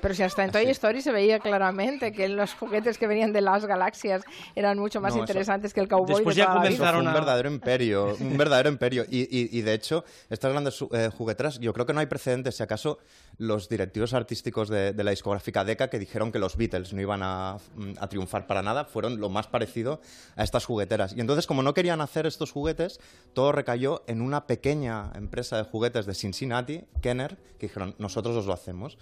[0.00, 3.40] Pero si hasta en Toy Story se veía claramente que los juguetes que venían de
[3.40, 4.22] las galaxias
[4.54, 6.68] eran mucho más No, eso- interesantes que el cowboy Después de ya la vida.
[6.70, 9.04] Empezaron un verdadero imperio, un verdadero imperio.
[9.10, 12.56] Y, y- y, de hecho, estas grandes eh, jugueteras, yo creo que no hay precedentes,
[12.56, 12.98] si acaso
[13.38, 17.20] los directivos artísticos de, de la discográfica Decca que dijeron que los Beatles no iban
[17.22, 20.00] a, mm, a triunfar para nada, fueron lo más parecido
[20.36, 21.14] a estas jugueteras.
[21.16, 23.00] Y entonces, como no querían hacer estos juguetes,
[23.34, 28.46] todo recayó en una pequeña empresa de juguetes de Cincinnati, Kenner, que dijeron, nosotros os
[28.46, 28.96] lo hacemos.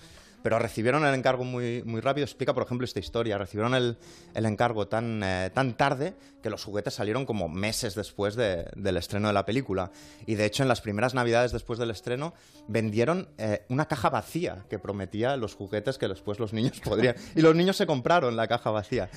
[0.44, 2.26] Pero recibieron el encargo muy, muy rápido.
[2.26, 3.38] Explica, por ejemplo, esta historia.
[3.38, 3.96] Recibieron el,
[4.35, 8.98] el encargo tan, eh, tan tarde que los juguetes salieron como meses después de- del
[8.98, 9.90] estreno de la película.
[10.26, 12.35] Y de hecho, en las primeras navidades después del estreno,
[12.68, 17.16] vendieron eh, una caja vacía que prometía los juguetes que después los niños podrían.
[17.35, 19.09] Y los niños se compraron la caja vacía.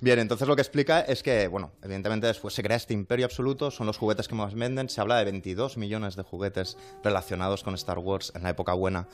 [0.00, 3.72] Bien, entonces lo que explica es que, bueno, evidentemente después se crea este imperio absoluto,
[3.72, 4.88] son los juguetes que más venden.
[4.88, 9.08] Se habla de 22 millones de juguetes relacionados con Star Wars en la época buena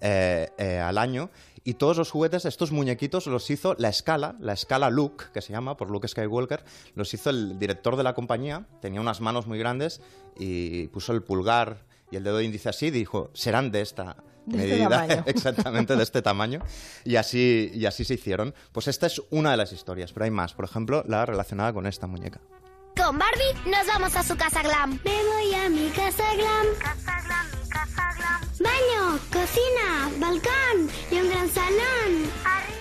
[0.00, 1.30] eh, eh, al año.
[1.64, 5.52] Y todos los juguetes, estos muñequitos, los hizo la escala, la escala Luke, que se
[5.52, 9.58] llama, por Luke Skywalker, los hizo el director de la compañía, tenía unas manos muy
[9.58, 10.00] grandes
[10.38, 14.64] y puso el pulgar y el dedo índice así y dijo, serán de esta, De
[14.64, 16.62] este medida exactamente de este tamaño.
[17.04, 18.54] Y así, y así se hicieron.
[18.72, 20.54] Pues esta es una de las historias, pero hay más.
[20.54, 22.40] Por ejemplo, la relacionada con esta muñeca.
[22.96, 24.98] Con Barbie nos vamos a su casa glam.
[25.04, 26.66] Me voy a mi casa glam.
[26.80, 28.07] Casa glam, mi casa glam.
[28.60, 32.30] Baño, cocina, balcón y un gran salón.
[32.44, 32.78] Arriba.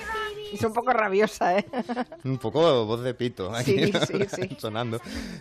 [0.54, 1.66] Es un poco rabiosa, ¿eh?
[2.24, 4.56] Un poco voz de pito aquí Sí, sí, sí.
[4.60, 5.00] sonando.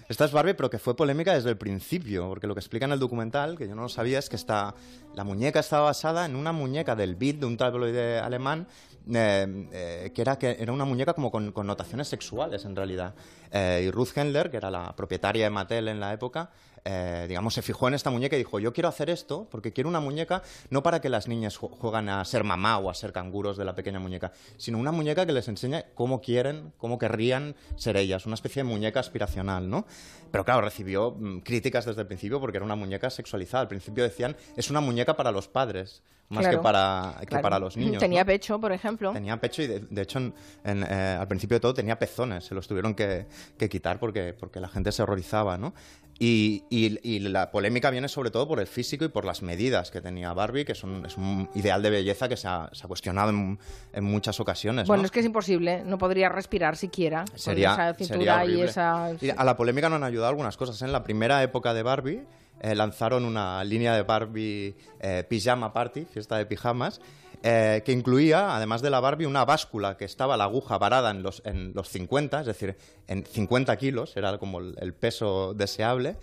[0.08, 2.92] Esta es Barbie, pero que fue polémica desde el principio, porque lo que explica en
[2.92, 4.74] el documental, que yo no lo sabía, es que esta,
[5.14, 8.66] la muñeca estaba basada en una muñeca del Beat, de un tabloide alemán,
[9.14, 13.14] eh, eh, que, era, que era una muñeca como con connotaciones sexuales, en realidad.
[13.52, 16.50] Eh, y Ruth Handler, que era la propietaria de Mattel en la época,
[16.88, 19.90] eh, digamos, se fijó en esta muñeca y dijo, yo quiero hacer esto porque quiero
[19.90, 23.12] una muñeca no para que las niñas ju- juegan a ser mamá o a ser
[23.12, 27.56] canguros de la pequeña muñeca, sino una muñeca que les enseñe cómo quieren, cómo querrían
[27.76, 29.84] ser ellas, una especie de muñeca aspiracional, ¿no?
[30.30, 33.62] Pero claro, recibió mm, críticas desde el principio porque era una muñeca sexualizada.
[33.62, 37.42] Al principio decían, es una muñeca para los padres, más Claro, que, para, que claro.
[37.42, 37.98] para los niños.
[38.00, 38.26] Tenía ¿no?
[38.26, 39.12] pecho, por ejemplo.
[39.12, 42.44] Tenía pecho y de, de hecho en- en, eh, al principio de todo tenía pezones,
[42.44, 45.72] se los tuvieron que, que quitar porque, porque la gente se horrorizaba, ¿no?
[46.18, 49.90] Y, y- y la polémica viene sobre todo por el físico y por las medidas
[49.90, 52.88] que tenía Barbie, que son, es un ideal de belleza que se ha, se ha
[52.88, 53.58] cuestionado en,
[53.92, 54.86] en muchas ocasiones.
[54.86, 55.06] Bueno, ¿no?
[55.06, 57.24] es que es imposible, no podría respirar siquiera.
[57.24, 58.64] con sería, esa sería cintura y horrible.
[58.64, 59.10] esa.
[59.20, 60.80] Y a la polémica nos han ayudado algunas cosas.
[60.82, 62.26] En la primera época de Barbie
[62.60, 67.00] eh, lanzaron una línea de Barbie eh, Pijama Party, fiesta de pijamas,
[67.42, 71.22] eh, que incluía, además de la Barbie, una báscula que estaba la aguja varada en
[71.22, 76.16] los, en los 50, es decir, en 50 kilos, era como el, el peso deseable,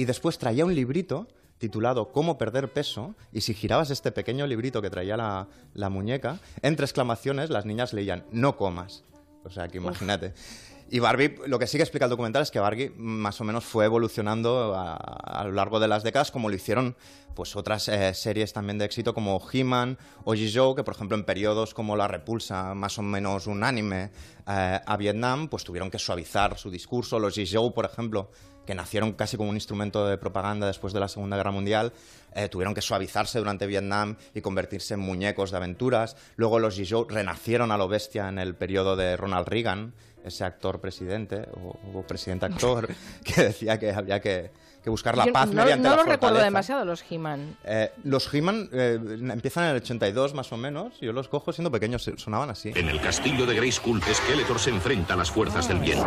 [0.00, 4.80] y después traía un librito titulado Cómo perder peso, y si girabas este pequeño librito
[4.80, 9.04] que traía la, la muñeca, entre exclamaciones las niñas leían, no comas.
[9.44, 10.32] O sea, que imagínate.
[10.92, 13.64] Y Barbie, lo que sí que explica el documental es que Barbie más o menos
[13.64, 16.96] fue evolucionando a, lo largo de las décadas, como lo hicieron
[17.34, 21.22] pues otras eh, series también de éxito como He-Man o G-Joe, que por ejemplo en
[21.22, 24.10] periodos como la repulsa más o menos unánime
[24.48, 27.20] eh, a Vietnam, pues tuvieron que suavizar su discurso.
[27.20, 28.32] Los G-Joe, por ejemplo,
[28.66, 31.92] que nacieron casi como un instrumento de propaganda después de la Segunda Guerra Mundial,
[32.34, 36.16] eh, tuvieron que suavizarse durante Vietnam y convertirse en muñecos de aventuras.
[36.36, 39.94] Luego los G-Joe renacieron a lo bestia en el periodo de Ronald Reagan,
[40.24, 42.88] ese actor presidente o, o presidente actor,
[43.24, 44.50] que decía que había que,
[44.82, 46.44] que buscar la paz no, mediante no la los recuerdo fortaleza.
[46.44, 47.56] demasiado, los He-Man.
[47.64, 48.98] Eh, los He-Man eh,
[49.32, 50.98] empiezan en el 82 más o menos.
[51.00, 52.72] Yo los cojo siendo pequeños, sonaban así.
[52.74, 55.98] En el castillo de Grayskull, Skeletor se enfrenta a las fuerzas del bien.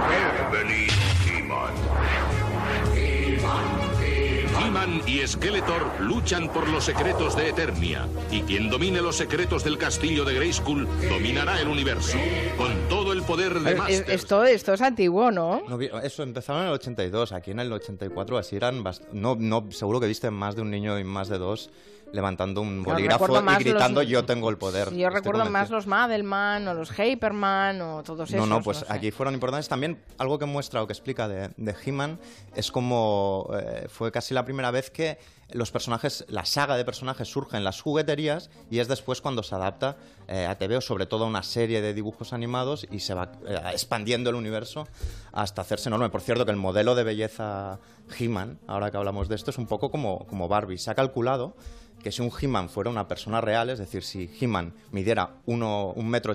[4.59, 8.07] He-Man y Skeletor luchan por los secretos de Eternia.
[8.31, 12.17] Y quien domine los secretos del castillo de Grayskull dominará el universo.
[12.57, 14.09] Con todo el poder de Eh, eh, Masters.
[14.09, 15.63] Esto, esto es antiguo, ¿no?
[15.67, 19.99] No eso empezaron en el 82, aquí en el 84 así eran no, no seguro
[19.99, 21.69] que viste más de un niño y más de dos
[22.13, 23.25] levantando un bolígrafo
[23.59, 24.93] y gritando los- yo tengo el poder.
[24.95, 28.47] Yo recuerdo más los Madelman o los Hyperman o todos esos.
[28.47, 28.85] No, no, pues sé.
[28.87, 29.67] aquí fueron importantes.
[29.67, 32.19] También algo que muestra o que explica de, de He-Man
[32.55, 35.17] es como eh, fue casi la primera vez que
[35.51, 39.53] los personajes, la saga de personajes surge en las jugueterías y es después cuando se
[39.53, 39.97] adapta
[40.27, 43.31] eh, a TV o sobre todo a una serie de dibujos animados y se va
[43.47, 44.87] eh, expandiendo el universo
[45.31, 46.09] hasta hacerse enorme.
[46.09, 47.79] Por cierto, que el modelo de belleza
[48.17, 50.77] He-Man, ahora que hablamos de esto, es un poco como, como Barbie.
[50.77, 51.55] Se ha calculado
[52.03, 56.07] que si un He-Man fuera una persona real, es decir, si He-Man midiera uno- un
[56.09, 56.33] metro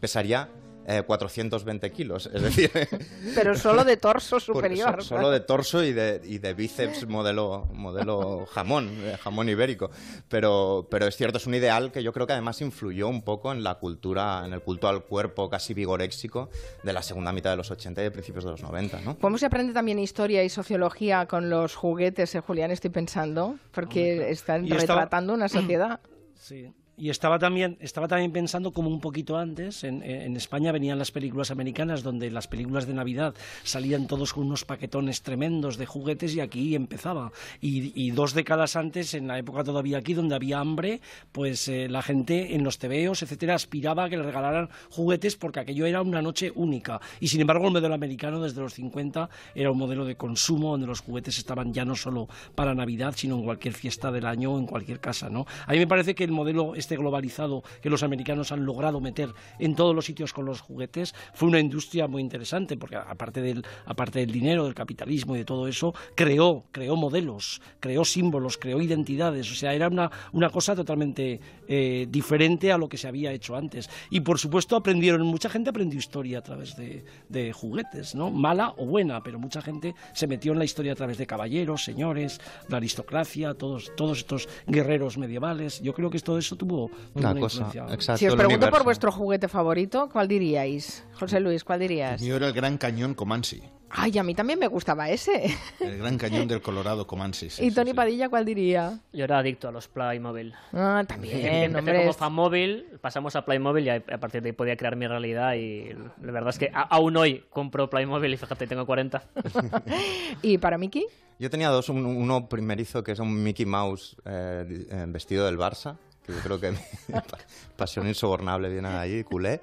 [0.00, 0.48] pesaría
[0.86, 2.30] eh, 420 kilos.
[2.32, 2.70] Es decir,
[3.34, 5.02] Pero solo de torso superior.
[5.02, 9.90] so- solo de torso y de, y de bíceps modelo, modelo jamón, eh, jamón ibérico.
[10.28, 13.52] Pero, pero es cierto, es un ideal que yo creo que además influyó un poco
[13.52, 16.50] en la cultura, en el culto al cuerpo casi vigoréxico
[16.82, 19.18] de la segunda mitad de los 80 y de principios de los 90, ¿no?
[19.18, 22.70] ¿Cómo se aprende también historia y sociología con los juguetes, eh, Julián?
[22.70, 26.00] Estoy pensando, porque están Y estaba- retratando una sociedad.
[26.34, 26.72] Sí.
[26.96, 31.10] Y estaba también, estaba también pensando como un poquito antes, en, en España venían las
[31.10, 36.34] películas americanas donde las películas de Navidad salían todos con unos paquetones tremendos de juguetes
[36.34, 37.32] y aquí empezaba.
[37.60, 41.00] Y, dos décadas antes, en la época todavía aquí donde había hambre,
[41.32, 45.60] pues eh, la gente en los tebeos, etcétera, aspiraba a que le regalaran juguetes porque
[45.60, 47.00] aquello era una noche única.
[47.20, 50.86] Y sin embargo el modelo americano desde los 50 era un modelo de consumo donde
[50.86, 54.58] los juguetes estaban ya no solo para Navidad, sino en cualquier fiesta del año o
[54.58, 55.46] en cualquier casa, ¿no?
[55.66, 59.30] A mí me parece que el modelo este globalizado que los americanos han logrado meter
[59.58, 63.64] en todos los sitios con los juguetes, fue una industria muy interesante, porque aparte del,
[63.86, 68.80] aparte del dinero, del capitalismo y de todo eso, creó, creó modelos, creó símbolos, creó
[68.80, 73.32] identidades, o sea, era una, una cosa totalmente eh, diferente a lo que se había
[73.32, 73.88] hecho antes.
[74.10, 78.30] Y por supuesto aprendieron, mucha gente aprendió historia a través de, de juguetes, ¿no?
[78.30, 81.84] Mala o buena, pero mucha gente se metió en la historia a través de caballeros,
[81.84, 85.80] señores, la aristocracia, todos, todos estos guerreros medievales.
[85.80, 88.18] Yo creo que todo eso tuvo, tuvo Una cosa, exacto.
[88.18, 91.04] Si os pregunto por vuestro juguete favorito, ¿cuál diríais?
[91.14, 92.20] José Luis, ¿cuál dirías?
[92.20, 93.62] El mío era el Gran Cañón Comanche.
[93.94, 95.54] Ay, a mí también me gustaba ese.
[95.78, 97.50] El Gran Cañón del Colorado Comanche.
[97.50, 97.94] sí, ¿Y sí, Tony sí.
[97.96, 98.98] Padilla cuál diría?
[99.12, 100.54] Yo era adicto a los Playmobil.
[100.72, 101.98] Ah, Empecé también, hombre.
[102.00, 105.90] como fanmóvil, pasamos a Playmobil y a partir de ahí podía crear mi realidad y
[106.22, 109.22] la verdad es que aún hoy compro Playmobil y fíjate, tengo 40.
[110.42, 111.04] ¿Y para Miki?
[111.38, 115.58] Yo tenía dos, un- uno primerizo que es un Mickey Mouse eh, eh, vestido del
[115.58, 116.78] Barça, que yo creo que mi
[117.12, 117.38] pa-
[117.76, 119.60] pasión insobornable viene de ahí, culé.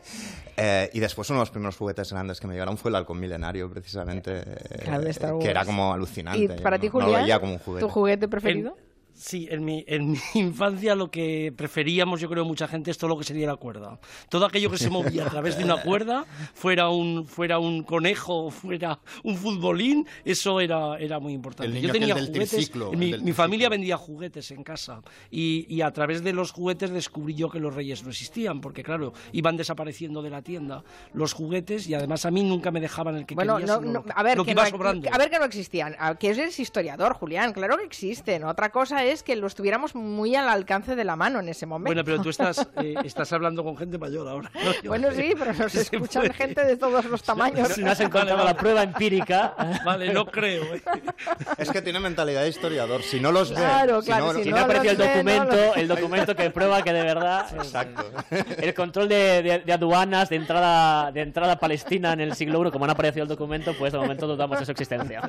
[0.57, 3.19] Eh, y después uno de los primeros juguetes grandes que me llegaron fue el halcón
[3.19, 6.43] milenario, precisamente, eh, que era como alucinante.
[6.43, 7.21] ¿Y para no- ti, no lo Julián?
[7.23, 7.85] veía como un juguete.
[7.85, 8.75] ¿Tu juguete preferido?
[9.19, 13.09] Sí, en mi, en mi infancia lo que preferíamos, yo creo, mucha gente es todo
[13.09, 13.99] lo que sería la cuerda.
[14.29, 18.45] Todo aquello que se movía a través de una cuerda, fuera un, fuera un conejo
[18.45, 21.67] o fuera un futbolín, eso era, era muy importante.
[21.67, 24.63] El niño yo tenía del juguetes, triciclo, mi, el del mi familia vendía juguetes en
[24.63, 28.61] casa y, y a través de los juguetes descubrí yo que los reyes no existían,
[28.61, 32.79] porque claro, iban desapareciendo de la tienda los juguetes y además a mí nunca me
[32.79, 35.09] dejaban el que Bueno, quería, no, a ver, lo que que iba no, sobrando.
[35.11, 35.97] a ver que no existían.
[36.17, 37.51] Que eres historiador, Julián.
[37.51, 38.45] Claro que existen.
[38.45, 41.87] Otra cosa es que los tuviéramos muy al alcance de la mano en ese momento.
[41.89, 44.51] Bueno, pero tú estás, eh, estás hablando con gente mayor ahora.
[44.53, 44.71] ¿no?
[44.89, 46.33] Bueno, sí, pero nos Se escuchan puede.
[46.33, 47.67] gente de todos los tamaños.
[47.69, 48.59] Si no has encontrado Vale, la vale.
[48.59, 49.53] prueba empírica.
[49.85, 50.75] Vale, no creo.
[50.75, 50.81] ¿eh?
[51.57, 53.01] Es que tiene mentalidad de historiador.
[53.03, 55.05] Si no los ve, Claro, si claro, no- si Si no no el ve, no
[55.05, 58.05] documento, lo- el documento que prueba que de verdad Exacto.
[58.57, 62.65] el control de, de- de aduanas de entrada de entrada a Palestina en el siglo
[62.67, 65.21] I, como no apareció el documento, pues de momento dudamos de su existencia.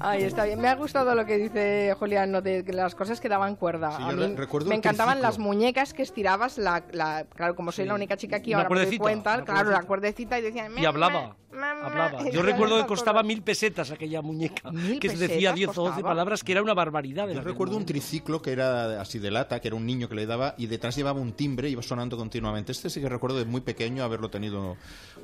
[0.00, 0.60] Ay, está bien.
[0.60, 3.96] Me ha gustado lo que dice Julián, de las cosas que daban cuerda.
[3.96, 4.34] Sí, a mí
[4.66, 8.52] me encantaban las muñecas que estirabas, la, la- claro, como soy la única chica aquí,
[8.52, 10.38] ahora me doy cuenta, claro, la cuerdecita.
[10.38, 10.72] y decían...
[10.78, 11.36] Y hablaba.
[11.50, 12.30] mamá, Hablaba.
[12.30, 15.88] Yo recuerdo que costaba mil pesetas aquella muñeca, Mil que decía pesetas 10 o 12
[15.90, 16.08] costaba.
[16.08, 17.28] palabras, que era una barbaridad.
[17.28, 20.26] Yo recuerdo un triciclo que era así de lata, que era un niño que le
[20.26, 22.72] daba y detrás llevaba un timbre y iba sonando continuamente.
[22.72, 24.76] Este sí que recuerdo de muy pequeño haberlo tenido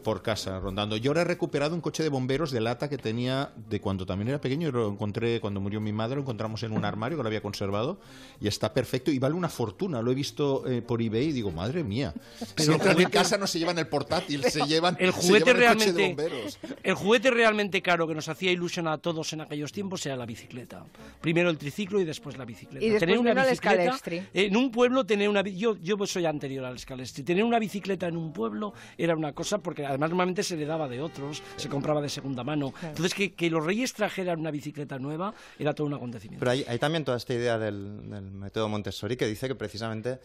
[0.05, 0.97] por casa rondando.
[0.97, 4.29] Yo ahora he recuperado un coche de bomberos de lata que tenía de cuando también
[4.29, 7.23] era pequeño y lo encontré cuando murió mi madre, lo encontramos en un armario que
[7.23, 7.99] lo había conservado
[8.41, 10.01] y está perfecto y vale una fortuna.
[10.03, 12.15] Lo he visto eh, por eBay y digo, madre mía.
[12.57, 15.63] si entran en casa no se llevan el portátil, se llevan El se juguete llevan
[15.73, 16.59] el coche de realmente, bomberos.
[16.83, 20.27] el juguete realmente caro que nos hacía ilusión a todos en aquellos tiempos era la
[20.27, 20.85] bicicleta.
[21.21, 22.85] Primero el triciclo y después la bicicleta.
[22.85, 23.99] Y después tener una bicicleta
[24.35, 27.25] en un pueblo tener una bi- yo yo soy anterior al Scalextri.
[27.25, 30.89] Tener una bicicleta en un pueblo era una cosa porque además normalmente se le daba
[30.89, 32.73] de otros, se compraba de segunda mano.
[32.83, 36.41] Entonces que, que los reyes trajeran una bicicleta nueva era todo un acontecimiento.
[36.45, 40.21] Pero hay, hay también toda esta idea del, método Montessori que dice que precisamente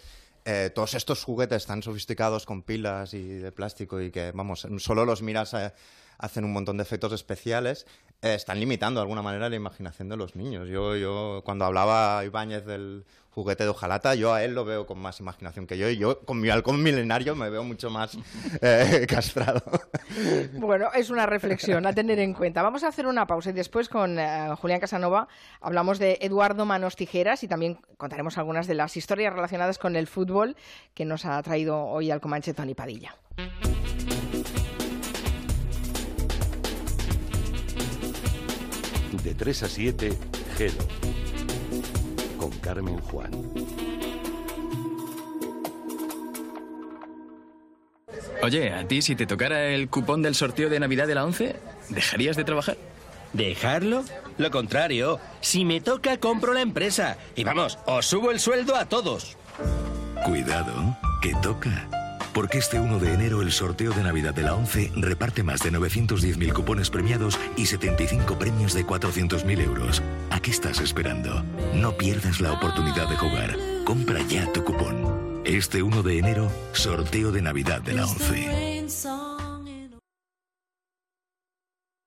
[0.46, 5.06] eh, todos estos juguetes tan sofisticados con pilas y de plástico y que, vamos, solo
[5.06, 5.72] los miras, eh,
[6.18, 7.86] hacen un montón de efectos especiales,
[8.24, 10.70] eh, están limitando de alguna manera la imaginación de los niños.
[10.70, 14.98] Yo, yo cuando hablaba Ibáñez del juguete de hojalata, yo a él lo veo con
[15.00, 18.18] más imaginación que yo y yo con mi halcón milenario me veo mucho más
[18.62, 19.62] eh, castrado.
[20.54, 22.62] Bueno, es una reflexión a tener en cuenta.
[22.62, 25.28] Vamos a hacer una pausa y después con eh, Julián Casanova
[25.60, 30.08] hablamos de Eduardo Manos Tijeras y también contaremos algunas de las historias relacionadas con el
[30.08, 30.56] fútbol
[30.94, 33.18] que nos ha traído hoy al Comanche Tony Padilla.
[39.24, 40.18] De 3 a 7,
[40.58, 40.84] Gelo.
[42.38, 43.32] Con Carmen Juan.
[48.42, 51.56] Oye, a ti si te tocara el cupón del sorteo de Navidad de la 11,
[51.90, 52.78] ¿dejarías de trabajar?
[53.32, 54.04] ¿Dejarlo?
[54.38, 55.20] Lo contrario.
[55.40, 57.18] Si me toca, compro la empresa.
[57.36, 59.38] Y vamos, os subo el sueldo a todos.
[60.26, 62.03] Cuidado, que toca.
[62.34, 65.72] Porque este 1 de enero el sorteo de Navidad de la 11 reparte más de
[65.72, 70.02] 910.000 cupones premiados y 75 premios de 400.000 euros.
[70.32, 71.44] ¿A qué estás esperando?
[71.76, 73.56] No pierdas la oportunidad de jugar.
[73.86, 75.42] Compra ya tu cupón.
[75.46, 78.88] Este 1 de enero, sorteo de Navidad de la 11.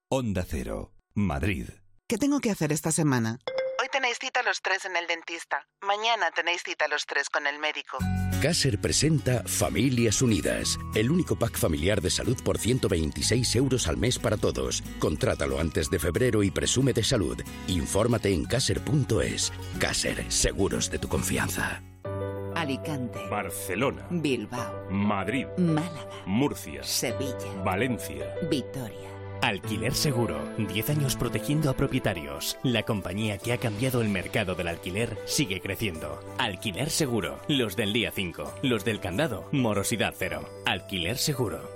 [0.08, 1.68] Onda Cero, Madrid.
[2.08, 3.38] ¿Qué tengo que hacer esta semana?
[3.80, 5.66] Hoy tenéis cita los tres en el dentista.
[5.82, 7.98] Mañana tenéis cita los tres con el médico.
[8.40, 14.18] Caser presenta Familias Unidas, el único pack familiar de salud por 126 euros al mes
[14.18, 14.83] para todos.
[14.99, 17.38] Contrátalo antes de febrero y presume de salud.
[17.66, 19.53] Infórmate en caser.es.
[19.79, 21.83] Caser, seguros de tu confianza.
[22.55, 28.35] Alicante, Barcelona, Bilbao, Madrid, Málaga, Murcia, Sevilla, Valencia.
[28.51, 29.15] Vitoria.
[29.42, 30.38] Alquiler Seguro.
[30.59, 32.59] 10 años protegiendo a propietarios.
[32.62, 36.20] La compañía que ha cambiado el mercado del alquiler sigue creciendo.
[36.38, 37.38] Alquiler Seguro.
[37.49, 38.55] Los del día 5.
[38.62, 39.49] Los del candado.
[39.53, 40.49] Morosidad cero.
[40.64, 41.70] Alquiler Seguro.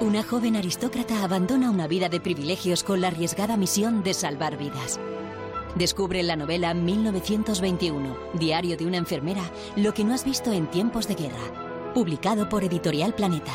[0.00, 5.00] Una joven aristócrata abandona una vida de privilegios con la arriesgada misión de salvar vidas.
[5.74, 9.42] Descubre en la novela 1921, Diario de una enfermera,
[9.76, 11.92] lo que no has visto en tiempos de guerra.
[11.94, 13.52] Publicado por Editorial Planeta.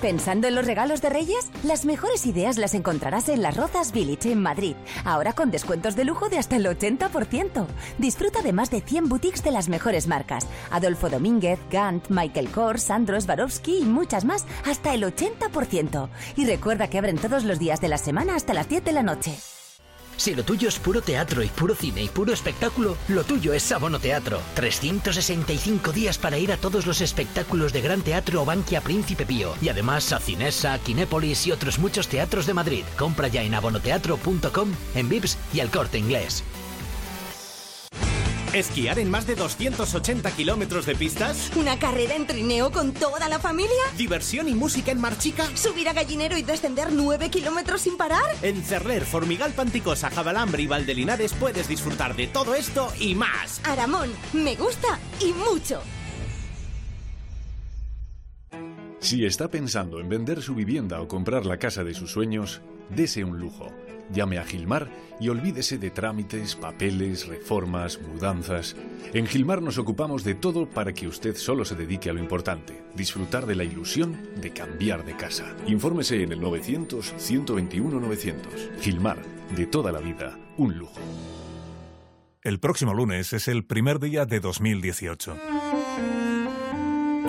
[0.00, 1.50] ¿Pensando en los regalos de Reyes?
[1.62, 6.04] Las mejores ideas las encontrarás en Las Rozas Village en Madrid, ahora con descuentos de
[6.04, 7.66] lujo de hasta el 80%.
[7.98, 12.84] Disfruta de más de 100 boutiques de las mejores marcas: Adolfo Domínguez, Gant, Michael Kors,
[12.84, 16.08] Sandro Swarovski y muchas más, hasta el 80%.
[16.36, 19.02] Y recuerda que abren todos los días de la semana hasta las 10 de la
[19.02, 19.59] noche.
[20.20, 23.62] Si lo tuyo es puro teatro y puro cine y puro espectáculo, lo tuyo es
[23.62, 24.38] Sabono Teatro.
[24.54, 29.54] 365 días para ir a todos los espectáculos de Gran Teatro o Bankia Príncipe Pío.
[29.62, 32.84] Y además a Cinesa, Kinépolis y otros muchos teatros de Madrid.
[32.98, 36.44] Compra ya en abonoteatro.com, en Vips y al corte inglés.
[38.54, 41.52] ¿Esquiar en más de 280 kilómetros de pistas?
[41.54, 43.70] ¿Una carrera en trineo con toda la familia?
[43.96, 45.44] ¿Diversión y música en Marchica?
[45.56, 48.24] ¿Subir a Gallinero y descender 9 kilómetros sin parar?
[48.42, 53.60] En Cerler, Formigal Panticosa, Jabalambre y Valdelinares puedes disfrutar de todo esto y más.
[53.62, 55.80] Aramón, me gusta y mucho.
[58.98, 63.22] Si está pensando en vender su vivienda o comprar la casa de sus sueños, dese
[63.22, 63.72] un lujo.
[64.12, 64.88] Llame a Gilmar
[65.20, 68.74] y olvídese de trámites, papeles, reformas, mudanzas.
[69.12, 72.82] En Gilmar nos ocupamos de todo para que usted solo se dedique a lo importante,
[72.94, 75.54] disfrutar de la ilusión de cambiar de casa.
[75.66, 78.80] Infórmese en el 900-121-900.
[78.80, 79.18] Gilmar,
[79.56, 81.00] de toda la vida, un lujo.
[82.42, 85.36] El próximo lunes es el primer día de 2018.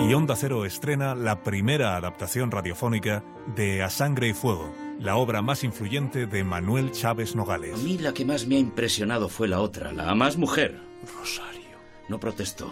[0.00, 3.22] Y Onda Cero estrena la primera adaptación radiofónica
[3.54, 7.74] de A Sangre y Fuego, la obra más influyente de Manuel Chávez Nogales.
[7.74, 10.80] A mí la que más me ha impresionado fue la otra, la más mujer.
[11.18, 11.78] Rosario.
[12.08, 12.70] No protestó,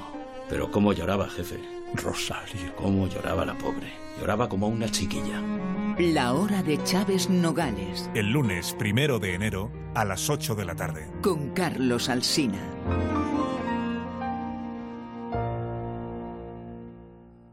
[0.49, 1.59] pero cómo lloraba, jefe.
[1.95, 2.75] Rosario.
[2.77, 3.93] Cómo lloraba la pobre.
[4.19, 5.41] Lloraba como una chiquilla.
[5.99, 8.09] La hora de Chávez Nogales.
[8.15, 11.11] El lunes primero de enero a las 8 de la tarde.
[11.23, 12.61] Con Carlos Alsina.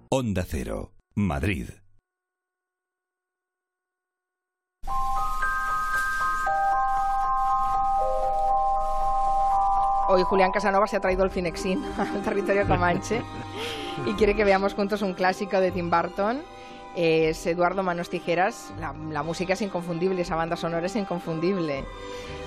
[0.09, 1.67] Onda Cero, Madrid.
[10.09, 13.21] Hoy Julián Casanova se ha traído el Finexin al territorio comanche
[14.05, 16.41] y quiere que veamos juntos un clásico de Tim Burton.
[16.95, 18.73] Es Eduardo Manos Tijeras.
[18.79, 21.83] La, música es inconfundible, esa banda sonora es inconfundible.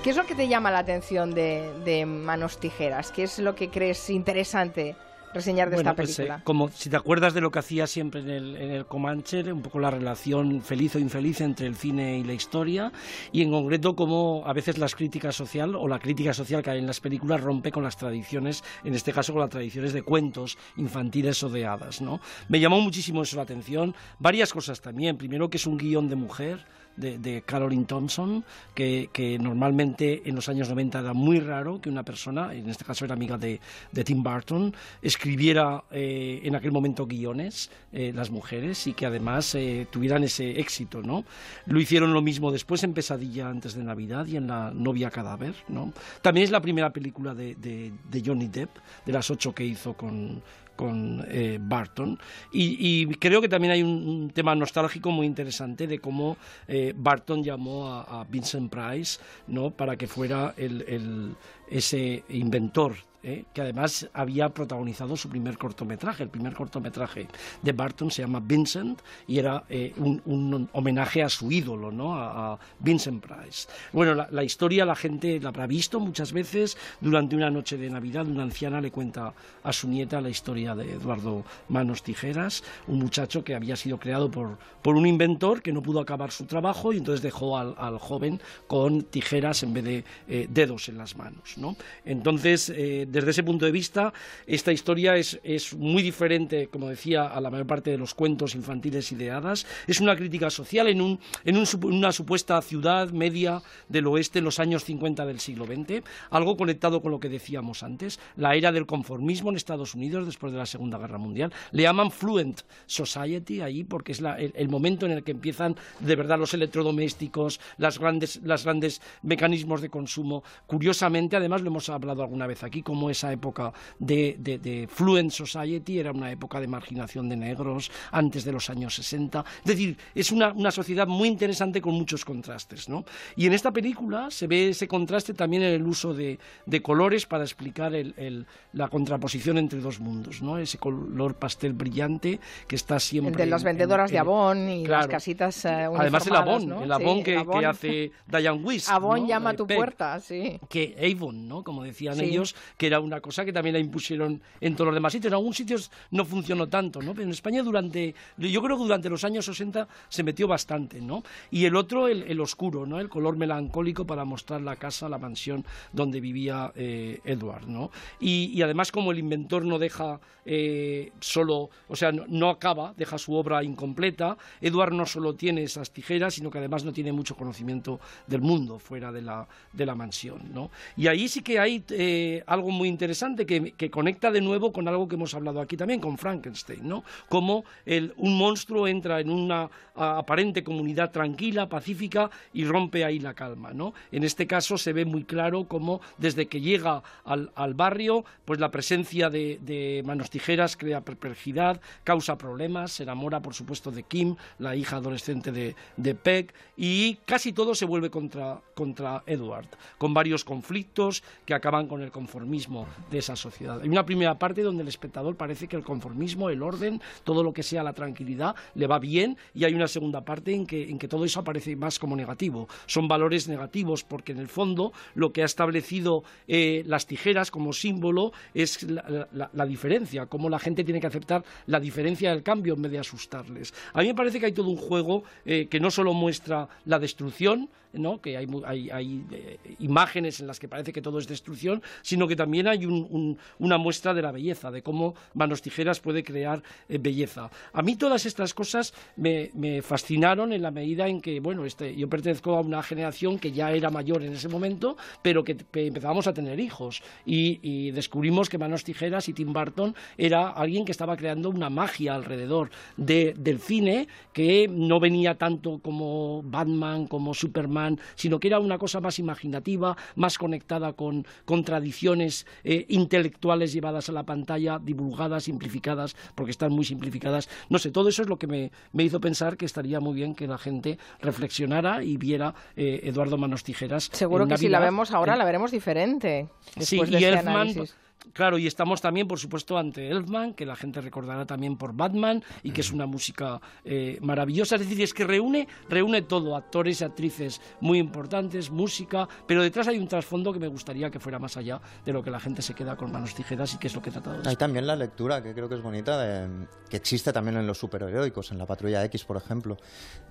[0.03, 3.11] ¿Qué es lo que te llama la atención de, de Manos Tijeras?
[3.11, 4.95] ¿Qué es lo que crees interesante
[5.33, 6.41] reseñar de Bueno, esta pues, eh, película?
[6.43, 9.61] como si te acuerdas de lo que hacía siempre en el, en el Comanche, un
[9.61, 12.91] poco la relación feliz o infeliz entre el cine y la historia,
[13.31, 16.79] y en concreto cómo a veces las críticas social o la crítica social que hay
[16.79, 20.57] en las películas rompe con las tradiciones, en este caso con las tradiciones de cuentos
[20.77, 22.01] infantiles o de hadas.
[22.01, 22.19] ¿no?
[22.47, 25.17] Me llamó muchísimo eso la atención, varias cosas también.
[25.17, 26.65] Primero que es un guion de mujer,
[26.95, 32.03] de, Caroline Thompson, que, que normalmente en los años 90 era muy raro que una
[32.03, 33.59] persona, en este caso era amiga de,
[33.91, 39.55] de Tim Burton, escribiera eh, en aquel momento guiones, eh, las mujeres, y que además
[39.55, 41.01] eh, tuvieran ese éxito.
[41.01, 41.25] ¿no?
[41.65, 45.55] Lo hicieron lo mismo después en Pesadilla antes de Navidad y en La novia cadáver.
[45.67, 45.93] ¿no?
[46.21, 48.69] También es la primera película de, de Johnny Depp,
[49.05, 50.41] de las ocho que hizo con,
[50.81, 52.17] con eh, Barton.
[52.51, 57.87] Y, creo que también hay un, tema nostálgico muy interesante de cómo eh, Barton llamó
[57.87, 59.69] a, a Vincent Price ¿no?
[59.69, 61.35] para que fuera el, el-
[61.69, 62.95] ese inventor.
[63.23, 63.45] ¿Eh?
[63.53, 66.23] que además había protagonizado su primer cortometraje.
[66.23, 67.27] El primer cortometraje
[67.61, 72.15] de Barton se llama Vincent y era eh, un, homenaje a su ídolo, ¿no?
[72.15, 73.67] a, Vincent Price.
[73.93, 76.77] Bueno, la, historia la gente la habrá visto muchas veces.
[76.99, 80.93] Durante una noche de Navidad, una anciana le cuenta a su nieta la historia de
[80.93, 85.81] Eduardo Manos Tijeras, un muchacho que había sido creado por, por un inventor que no
[85.81, 90.47] pudo acabar su trabajo y entonces dejó al, joven con tijeras en vez de eh,
[90.49, 91.57] dedos en las manos.
[91.57, 91.75] ¿no?
[92.05, 92.71] Entonces,
[93.11, 94.13] desde ese punto de vista,
[94.47, 98.55] esta historia es, es muy diferente, como decía, a la mayor parte de los cuentos
[98.55, 99.65] infantiles y de hadas.
[99.87, 104.59] Es una crítica social en, un, en una supuesta ciudad media del oeste en los
[104.59, 108.85] años 50 del siglo XX, algo conectado con lo que decíamos antes, la era del
[108.85, 111.51] conformismo en Estados Unidos después de la Segunda Guerra Mundial.
[111.71, 116.39] Le llaman Fluent Society ahí porque es el momento en el que empiezan de verdad
[116.39, 120.43] los electrodomésticos, las grandes, las grandes mecanismos de consumo.
[120.67, 124.87] Curiosamente, además lo hemos hablado alguna vez aquí, como cómo esa época de, de, de
[124.87, 129.43] Fluent Society era una época de marginación de negros antes de los años 60.
[129.61, 132.89] Es decir, es una, una sociedad muy interesante con muchos contrastes.
[132.89, 133.03] ¿no?
[133.35, 136.37] Y en esta película se ve ese contraste también en el uso de,
[136.67, 140.43] de colores para explicar el, el, la contraposición entre dos mundos.
[140.43, 140.59] ¿no?
[140.59, 143.31] Ese color pastel brillante que está siempre.
[143.31, 145.01] El de las vendedoras en, de Avon y claro.
[145.01, 146.83] las casitas uh, Además el Avon, ¿no?
[146.83, 148.89] el Avon, sí, que, que hace Diane Weiss.
[148.91, 149.27] Avon ¿no?
[149.27, 150.59] llama a tu Peck, puerta, sí.
[150.69, 151.63] Que Avon, ¿no?
[151.63, 152.25] Como decían Sí.
[152.25, 155.31] ellos, que era una cosa que también la impusieron en todos los demás sitios.
[155.31, 157.13] En algunos sitios no funcionó tanto, ¿no?
[157.13, 161.23] Pero en España durante, yo creo que durante los años 60 se metió bastante, ¿no?
[161.49, 162.99] Y el otro, el, el oscuro, ¿no?
[162.99, 167.91] El color melancólico para mostrar la casa, la mansión donde vivía eh, Edward, ¿no?
[168.19, 172.93] Y, y, además como el inventor no deja eh, solo, o sea, no, no, acaba,
[172.97, 177.11] deja su obra incompleta, Edward no solo tiene esas tijeras, sino que además no tiene
[177.11, 180.71] mucho conocimiento del mundo fuera de la, de la mansión, ¿no?
[180.97, 185.07] Y ahí sí que hay eh, algo muy interesante que, conecta de nuevo con algo
[185.07, 187.03] que hemos hablado aquí también, con Frankenstein, ¿no?
[187.29, 193.33] Como el, un monstruo entra en una aparente comunidad tranquila, pacífica y rompe ahí la
[193.33, 193.93] calma, ¿no?
[194.11, 198.59] En este caso se ve muy claro cómo desde que llega al, al barrio, pues
[198.59, 204.03] la presencia de, de, manos tijeras crea perplejidad, causa problemas, se enamora por supuesto de
[204.03, 209.67] Kim, la hija adolescente de, de Peck, y casi todo se vuelve contra, contra Edward,
[209.97, 212.70] con varios conflictos que acaban con el conformismo
[213.09, 213.81] de esa sociedad.
[213.81, 217.53] Hay una primera parte donde el espectador parece que el conformismo, el orden, todo lo
[217.53, 220.97] que sea la tranquilidad, le va bien, y hay una segunda parte en que, en
[220.97, 222.67] que todo eso aparece más como negativo.
[222.85, 227.73] Son valores negativos porque en el fondo lo que ha establecido eh, las tijeras como
[227.73, 232.81] símbolo es la, diferencia, cómo la gente tiene que aceptar la diferencia del cambio en
[232.81, 233.73] vez de asustarles.
[233.93, 236.99] A mí me parece que hay todo un juego eh, que no solo muestra la
[236.99, 238.21] destrucción, ¿no?
[238.21, 242.27] que hay, hay, hay eh, imágenes en las que parece que todo es destrucción, sino
[242.27, 246.23] que también hay un, un, una muestra de la belleza, de cómo Manos Tijeras puede
[246.23, 247.49] crear eh, belleza.
[247.73, 251.95] A mí todas estas cosas me, me, fascinaron en la medida en que, bueno, este,
[251.95, 256.27] yo pertenezco a una generación que ya era mayor en ese momento, pero que, empezábamos
[256.27, 260.91] a tener hijos y, y, descubrimos que Manos Tijeras y Tim Burton era alguien que
[260.91, 267.33] estaba creando una magia alrededor de, del cine que no venía tanto como Batman, como
[267.33, 267.80] Superman,
[268.15, 274.09] sino que era una cosa más imaginativa, más conectada con, con tradiciones eh, intelectuales llevadas
[274.09, 277.49] a la pantalla, divulgadas, simplificadas, porque están muy simplificadas.
[277.69, 280.35] No sé, todo eso es lo que me, me hizo pensar que estaría muy bien
[280.35, 284.09] que la gente reflexionara y viera eh, Eduardo Manos Tijeras.
[284.11, 284.67] Seguro que Navidad.
[284.67, 286.49] si la vemos ahora, la veremos diferente.
[286.79, 287.95] Sí, de y este Elfman, análisis.
[288.33, 292.43] Claro, y estamos también, por supuesto, ante Elfman, que la gente recordará también por Batman,
[292.63, 294.75] y que es una música eh, maravillosa.
[294.75, 299.87] Es decir, es que reúne, reúne todo, actores y actrices muy importantes, música, pero detrás
[299.87, 302.61] hay un trasfondo que me gustaría que fuera más allá de lo que la gente
[302.61, 304.87] se queda con manos tijeras y que es lo que he tratado de Hay también
[304.87, 308.59] la lectura, que creo que es bonita, de, que existe también en los superheroicos, en
[308.59, 309.77] la Patrulla X, por ejemplo,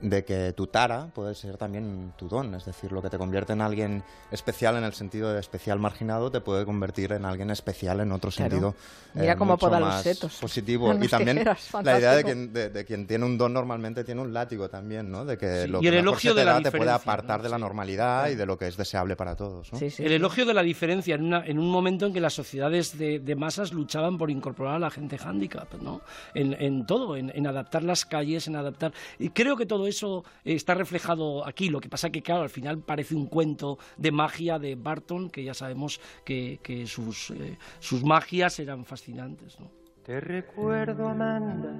[0.01, 3.53] de que tu tara puede ser también tu don, es decir, lo que te convierte
[3.53, 7.80] en alguien especial en el sentido de especial marginado te puede convertir en alguien especial
[7.89, 8.51] en otro claro.
[8.51, 8.75] sentido.
[9.15, 10.37] Mira eh, cómo mucho poda más los setos.
[10.41, 10.93] positivo.
[11.03, 14.21] Y también tijeras, la idea de quien, de, de quien, tiene un don normalmente tiene
[14.21, 15.25] un látigo también, ¿no?
[15.25, 16.71] De que Sí, lo y que el mejor elogio se te de la da te
[16.71, 17.43] puede diferencia, apartar ¿no?
[17.45, 17.61] de la Sí.
[17.63, 19.73] normalidad y de lo que es deseable para todos.
[19.73, 19.79] ¿no?
[19.81, 23.19] el elogio de la diferencia en, una, en, un momento en que las sociedades de,
[23.19, 26.03] de, masas luchaban por incorporar a la gente handicap, ¿no?
[26.35, 28.93] En, en todo, en, en, adaptar las calles, en adaptar.
[29.19, 31.69] Y creo que todo eso está reflejado aquí.
[31.69, 35.43] Lo que pasa que, claro, al final parece un cuento de magia de Barton, que
[35.43, 39.71] ya sabemos que, que sus, eh, sus magias eran fascinantes, ¿no?
[40.05, 41.73] Te recuerdo, Amanda,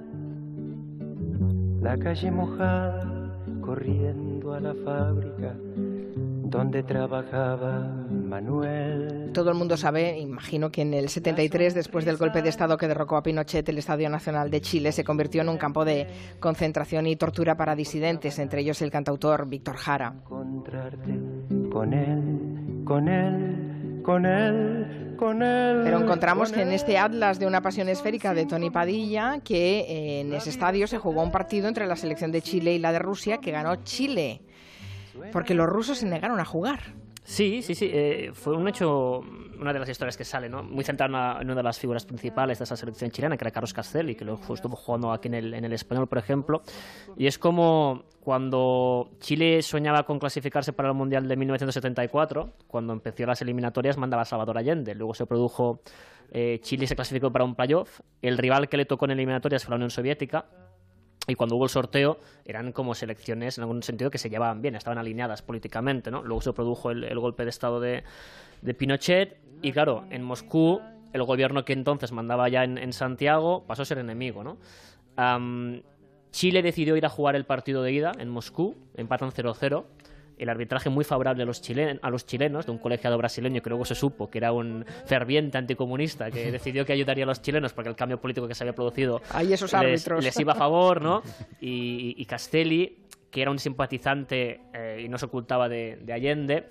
[1.81, 3.03] la calle mojada,
[3.61, 5.55] corriendo a la fábrica
[6.51, 7.79] donde trabajaba
[8.09, 9.31] Manuel.
[9.33, 12.89] Todo el mundo sabe, imagino que en el 73, después del golpe de Estado que
[12.89, 16.07] derrocó a Pinochet, el Estadio Nacional de Chile se convirtió en un campo de
[16.41, 20.13] concentración y tortura para disidentes, entre ellos el cantautor Víctor Jara.
[20.13, 21.19] Encontrarte
[21.71, 23.70] con él, con él,
[24.03, 25.81] con él, con él.
[25.83, 29.79] Pero encontramos con que en este Atlas de una pasión esférica de Tony Padilla, que
[29.81, 32.91] eh, en ese estadio se jugó un partido entre la selección de Chile y la
[32.91, 34.41] de Rusia, que ganó Chile,
[35.31, 37.00] porque los rusos se negaron a jugar.
[37.23, 37.89] Sí, sí, sí.
[37.93, 39.19] Eh, fue un hecho,
[39.59, 40.49] una de las historias que sale.
[40.49, 43.73] Muy centrada en una, de las figuras principales de esa selección chilena, que era Carlos
[43.73, 46.63] Castelli, que luego estuvo jugando aquí en el, en el español, por ejemplo.
[47.15, 53.25] Y es como cuando Chile soñaba con clasificarse para el Mundial de 1974, cuando empezó
[53.25, 54.95] las eliminatorias, mandaba a Salvador Allende.
[54.95, 55.81] Luego se produjo,
[56.31, 58.01] eh, Chile se clasificó para un playoff.
[58.21, 60.45] El rival que le tocó en eliminatorias fue la Unión Soviética.
[61.27, 64.75] Y cuando hubo el sorteo eran como selecciones en algún sentido que se llevaban bien,
[64.75, 66.23] estaban alineadas políticamente, ¿no?
[66.23, 68.03] Luego se produjo el, golpe de estado de,
[68.77, 70.81] Pinochet y claro, en Moscú
[71.13, 74.57] el gobierno que entonces mandaba ya en, Santiago pasó a ser enemigo, ¿no?
[76.31, 79.83] Chile decidió ir a jugar el partido de ida en Moscú, empatan 0-0
[80.43, 83.69] el arbitraje muy favorable a los, chilen a los chilenos, de un colegiado brasileño que
[83.69, 87.73] luego se supo que era un ferviente anticomunista, que decidió que ayudaría a los chilenos
[87.73, 89.21] porque el cambio político que se había producido
[89.53, 91.21] esos les, les, iba a favor, ¿no?
[91.61, 92.97] Y, y Castelli,
[93.29, 96.67] que era un simpatizante eh, y no se ocultaba de, de Allende,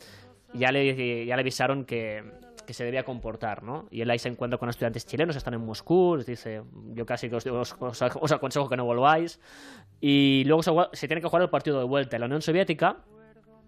[0.52, 2.24] ya le, ya le avisaron que,
[2.66, 3.86] que se debía comportar, ¿no?
[3.90, 6.62] Y él ahí se encuentra con estudiantes chilenos, están en Moscú, les dice,
[6.92, 9.40] yo casi que os, os, os aconsejo que no volváis.
[10.00, 12.16] Y luego se, se, tiene que jugar el partido de vuelta.
[12.16, 12.98] En la Unión Soviética,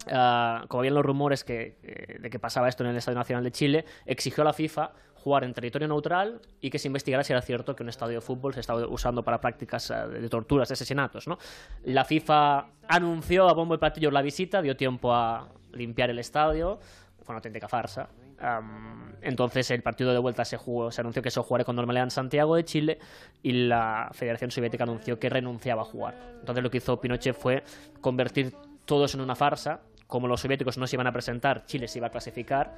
[0.06, 3.44] uh, como habían los rumores que, eh, de que pasaba esto en el Estadio Nacional
[3.44, 7.32] de Chile, exigió a la FIFA jugar en territorio neutral y que se investigara si
[7.32, 10.68] era cierto que un estadio de fútbol se estaba usando para prácticas uh, de torturas,
[10.68, 11.38] de asesinatos, ¿no?
[11.84, 16.78] La FIFA anunció a bombo y platillo la visita, dio tiempo a limpiar el estadio,
[17.22, 18.08] fue una auténtica farsa.
[18.42, 22.04] Um, entonces el partido de vuelta se jugó, se anunció que se jugaría con normalidad
[22.04, 22.98] en Santiago de Chile
[23.40, 26.16] y la Federación Soviética anunció que renunciaba a jugar.
[26.40, 27.62] Entonces lo que hizo Pinochet fue
[28.00, 28.52] convertir
[28.84, 29.80] todo eso en una farsa.
[30.12, 32.74] Como los soviéticos no se iban a presentar, Chile se iba a clasificar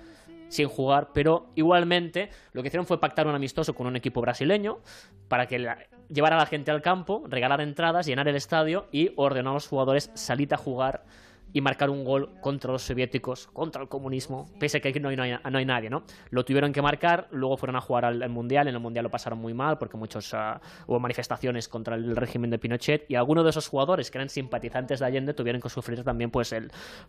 [0.46, 4.78] sin jugar, pero igualmente lo que hicieron fue pactar un amistoso con un equipo brasileño
[5.26, 5.76] para que la,
[6.08, 9.66] llevara a la gente al campo, regalar entradas, llenar el estadio y ordenar a los
[9.66, 11.06] jugadores salir a jugar
[11.54, 15.08] y marcar un gol contra los soviéticos, contra el comunismo, pese a que aquí no
[15.08, 16.02] hay, no hay, nadie, ¿no?
[16.30, 19.10] Lo tuvieron que marcar, luego fueron a jugar al, al, Mundial, en el Mundial lo
[19.10, 23.44] pasaron muy mal porque muchos uh, hubo manifestaciones contra el régimen de Pinochet y algunos
[23.44, 26.52] de esos jugadores que eran simpatizantes de Allende tuvieron que sufrir también pues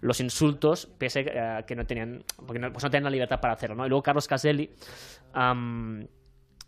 [0.02, 3.42] los insultos, pese a uh, que no tenían, porque no, pues no tenían la libertad
[3.42, 3.86] para hacerlo, ¿no?
[3.88, 4.70] Y luego Carlos Caselli...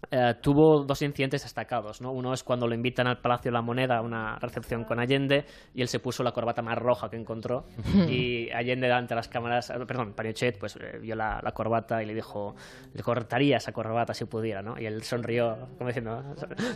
[0.10, 2.02] Uh, tuvo dos incidentes destacados.
[2.02, 2.12] ¿no?
[2.12, 5.44] Uno es cuando lo invitan al Palacio de la Moneda a una recepción con Allende
[5.74, 7.66] y él se puso la corbata más roja que encontró
[8.08, 12.14] y Allende ante las cámaras, perdón, Pinochet pues eh, vio la, la, corbata y le
[12.14, 12.56] dijo,
[12.94, 14.80] le cortaría esa corbata si pudiera, ¿no?
[14.80, 16.24] Y él sonrió como diciendo,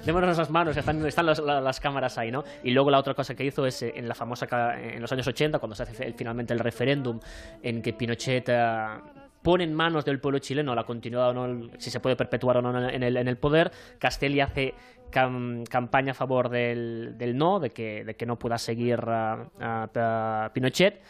[0.04, 2.44] démonos esas manos, están, están los, la, las cámaras ahí, ¿no?
[2.64, 4.48] Y luego la otra cosa que hizo es eh, en la famosa,
[4.78, 7.20] en los años 80, cuando se hace finalmente el referéndum
[7.62, 8.50] en que Pinochet...
[8.50, 12.58] Uh, pone en manos del pueblo chileno la continuidad o no, si se puede perpetuar
[12.58, 13.72] o no en el, en el poder.
[14.00, 14.74] Castelli hace
[15.10, 19.50] cam, campaña a favor del, del, no, de que, de que no pueda seguir a,
[19.60, 21.02] a, a Pinochet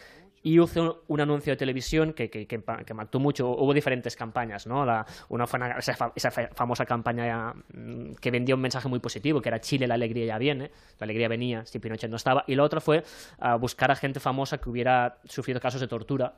[0.43, 3.49] y hizo un anuncio de televisión que, que, que, que mató mucho.
[3.49, 4.86] Hubo diferentes campañas, ¿no?
[4.86, 9.61] La, una fue esa, famosa campaña mm, que vendía un mensaje muy positivo, que era
[9.61, 10.71] Chile, la alegría ya viene.
[10.99, 12.43] La alegría venía si Pinochet no estaba.
[12.47, 13.03] Y la otra fue
[13.39, 16.34] uh, buscar a gente famosa que hubiera sufrido casos de tortura.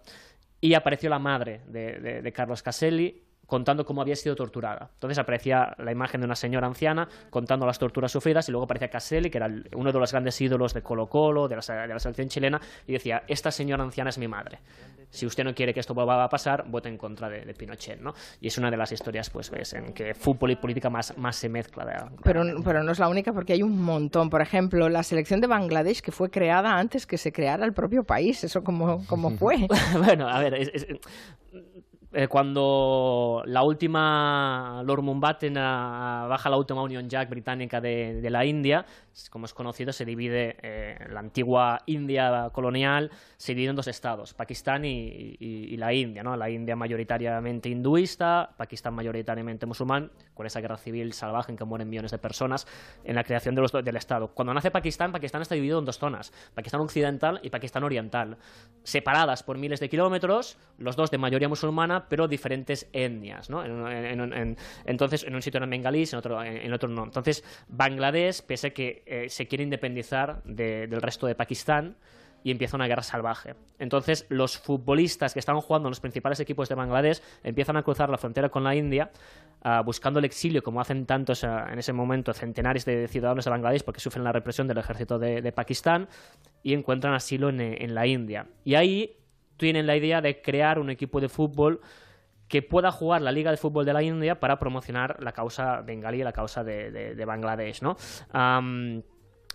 [0.63, 4.89] Y apareció la madre de, de, de Carlos Caselli contando cómo había sido torturada.
[4.93, 8.89] Entonces aparecía la imagen de una señora anciana contando las torturas sufridas y luego aparecía
[8.89, 11.99] Caselli, que era uno de los grandes ídolos de Colo Colo, de la, de la
[11.99, 14.59] selección chilena, y decía, esta señora anciana es mi madre.
[15.13, 18.01] Si usted no quiere que esto vuelva a pasar, vote en contra de, de Pinochet,
[18.01, 18.15] ¿no?
[18.41, 21.35] Y es una de las historias, pues, ves, en que fútbol y política más, más
[21.35, 21.85] se mezcla.
[21.85, 24.31] De, pero, pero no es la única porque hay un montón.
[24.31, 28.03] Por ejemplo, la selección de Bangladesh, que fue creada antes que se creara el propio
[28.03, 28.43] país.
[28.43, 29.67] ¿Eso cómo, cómo fue?
[30.03, 30.87] bueno, a ver, es, es,
[32.13, 38.85] eh, cuando la última Lord Mountbatten baja la última Union Jack británica de, la India,
[39.29, 44.33] como es conocido, se divide eh, la antigua India colonial, se divide en dos estados,
[44.33, 46.35] Pakistán y, y, y, la India, ¿no?
[46.35, 51.89] La India mayoritariamente hinduista, Pakistán mayoritariamente musulmán, con esa guerra civil salvaje en que mueren
[51.89, 52.67] millones de personas
[53.03, 54.29] en la creación de los, del estado.
[54.29, 58.37] Cuando nace Pakistán, Pakistán está dividido en dos zonas, Pakistán occidental y Pakistán oriental,
[58.83, 63.63] separadas por miles de kilómetros, los dos de mayoría musulmana, pero diferentes etnias, ¿no?
[63.63, 67.03] En, en, en, entonces, en un sitio eran bengalíes, en otro, en, otro no.
[67.03, 71.97] Entonces, Bangladesh, pese a que eh, se quiere independizar de, del resto de Pakistán,
[72.43, 73.55] y empieza una guerra salvaje.
[73.79, 78.09] Entonces, los futbolistas que estaban jugando en los principales equipos de Bangladesh empiezan a cruzar
[78.09, 79.11] la frontera con la India,
[79.63, 83.51] uh, buscando el exilio, como hacen tantos uh, en ese momento centenares de ciudadanos de
[83.51, 86.07] Bangladesh porque sufren la represión del ejército de, Pakistán
[86.63, 88.47] y encuentran asilo en la India.
[88.65, 89.17] Y ahí
[89.57, 91.79] tienen la idea de crear un equipo de fútbol
[92.53, 96.21] que pueda jugar la Liga de Fútbol de la India para promocionar la causa bengalí,
[96.21, 97.97] la causa de, de, de Bangladesh, ¿no?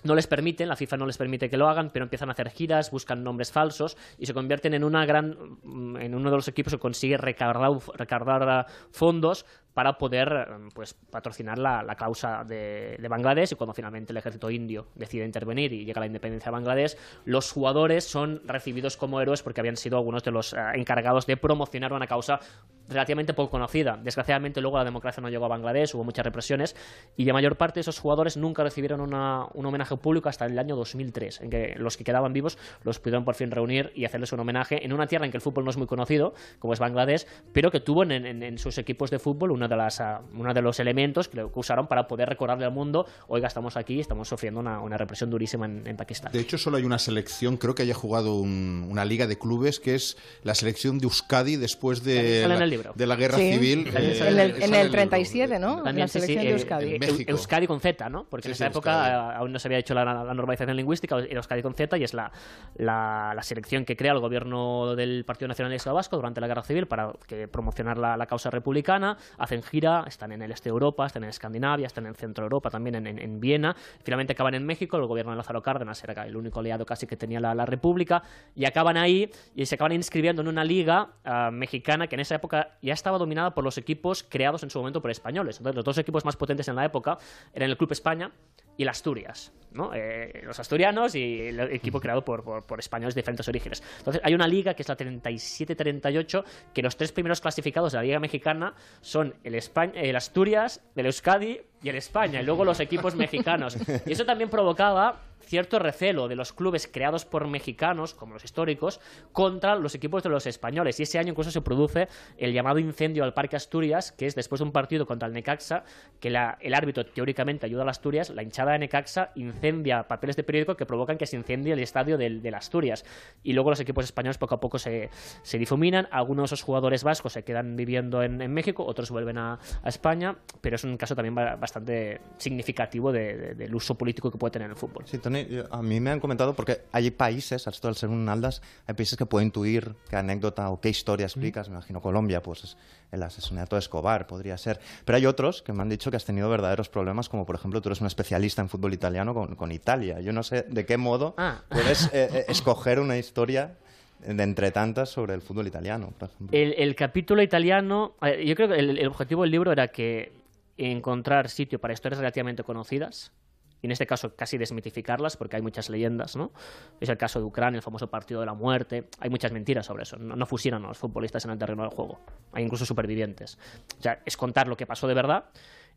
[0.05, 2.51] No les permiten, la FIFA no les permite que lo hagan, pero empiezan a hacer
[2.51, 6.73] giras, buscan nombres falsos y se convierten en una gran en uno de los equipos
[6.73, 9.47] que consigue recargar, recargar fondos
[9.79, 14.51] para poder pues, patrocinar la, la causa de, de, Bangladesh y cuando finalmente el ejército
[14.51, 19.45] indio decide intervenir y llega la independencia de Bangladesh, los jugadores son recibidos como héroes
[19.45, 22.41] porque habían sido algunos de los uh, encargados de promocionar una causa
[22.89, 23.97] relativamente poco conocida.
[24.03, 26.75] Desgraciadamente luego la democracia no llegó a Bangladesh, hubo muchas represiones
[27.17, 30.59] y la mayor parte de esos jugadores nunca recibieron una- un homenaje público hasta el
[30.59, 34.33] año 2003, en que los que quedaban vivos los pudieron por fin reunir y hacerles
[34.33, 36.81] un homenaje en una tierra en que el fútbol no es muy conocido, como es
[36.81, 40.21] Bangladesh, pero que tuvo en, en- en sus equipos de fútbol uno de, las, ah,
[40.35, 44.29] uno de los elementos que, usaron para poder recordarle al mundo, oiga, estamos aquí, estamos
[44.29, 46.33] sufriendo una, una represión durísima en, en Pakistán.
[46.33, 49.79] De hecho, solo hay una selección, creo que haya jugado un- una liga de clubes,
[49.81, 52.93] que es la selección de Euskadi después de, la, el libro.
[52.95, 53.53] de la guerra Sí.
[53.53, 53.89] civil.
[53.89, 54.31] En eh, el, sale
[54.65, 54.91] en el libro.
[54.93, 55.83] 37, ¿no?
[55.83, 56.87] También, la sí, sí, selección de eh, Euskadi.
[56.95, 58.25] eh, Eu- Euskadi con Z, ¿no?
[58.25, 59.11] Porque Sí, en sí, esa época Euskadi.
[59.35, 62.05] eh, aún no se había hecho la, la normalización lingüística, era Euskadi con Z y
[62.05, 62.31] es la,
[62.77, 66.87] la, la selección que crea el gobierno del Partido Nacionalista Vasco durante la Guerra Civil
[66.87, 69.17] para que promocionar la, la causa republicana.
[69.49, 72.69] Hacen gira, están en el este de Europa, están en Escandinavia, están en Centro Europa,
[72.69, 73.75] también en, en- en Viena.
[74.05, 77.17] Finalmente acaban en México, el gobierno de Lázaro Cárdenas era el único aliado casi que
[77.17, 78.23] tenía la, la República,
[78.55, 82.35] y acaban ahí y se acaban inscribiendo en una liga ah, mexicana que en esa
[82.35, 85.57] época ya estaba dominada por los equipos creados en su momento por españoles.
[85.57, 87.17] Entonces, los dos equipos más potentes en la época
[87.55, 88.31] eran el Club España
[88.79, 89.91] y el Asturias, ¿no?
[89.93, 93.83] Eh, los asturianos y el equipo creado por, por- por españoles de diferentes orígenes.
[93.99, 98.03] Entonces, hay una liga que es la 37-38, que los tres primeros clasificados de la
[98.05, 102.81] Liga Mexicana son el, España, el Asturias, el Euskadi y el España, y luego los
[102.81, 103.77] equipos mexicanos.
[104.07, 109.01] Y eso también provocaba cierto recelo de los clubes creados por mexicanos, como los históricos,
[109.33, 111.01] contra los equipos de los españoles.
[111.01, 114.59] Y ese año incluso se produce el llamado incendio al Parque Asturias, que es después
[114.59, 115.85] de un partido contra el Necaxa,
[116.21, 120.43] que la- el árbitro teóricamente ayuda al Asturias, la hinchada de Necaxa incendia papeles de
[120.43, 123.05] periódico que provocan que se incendie el estadio del, del Asturias.
[123.43, 125.09] Y luego los equipos españoles poco a poco se,
[125.43, 129.39] se difuminan, algunos de esos jugadores vascos se quedan viviendo en, en México, otros vuelven
[129.39, 133.95] a, a España, pero es un caso también ba- bastante significativo de- de- del uso
[133.95, 135.05] político que puede tener el fútbol.
[135.07, 138.95] Sí, Tony, a mí me han comentado porque hay países, al ser un Aldas, hay
[138.95, 141.69] países que pueden intuir qué anécdota o qué historia explicas.
[141.69, 142.77] Me imagino Colombia, pues es
[143.13, 144.81] el asesinato de Escobar podría ser.
[145.05, 147.81] Pero hay otros que me han dicho que has tenido verdaderos problemas, como por ejemplo
[147.83, 150.21] tú eres un especialista en fútbol italiano con, con Italia.
[150.21, 151.63] Yo no sé de qué modo Ah.
[151.69, 153.77] puedes eh, eh, escoger una historia
[154.21, 156.59] de entre tantas sobre el fútbol italiano, por ejemplo.
[156.59, 160.33] El, el capítulo italiano, eh, yo creo que el, el objetivo del libro era que
[160.79, 163.33] encontrar sitio para historias relativamente conocidas,
[163.81, 166.53] y en este caso casi desmitificarlas, porque hay muchas leyendas, ¿no?
[167.01, 170.03] Es el caso de Ucrania, el famoso partido de la muerte, hay muchas mentiras sobre
[170.03, 172.21] eso, no, no fusionan a los futbolistas en el terreno del juego,
[172.53, 173.59] hay incluso supervivientes.
[173.99, 175.45] O sea, es contar lo que pasó de verdad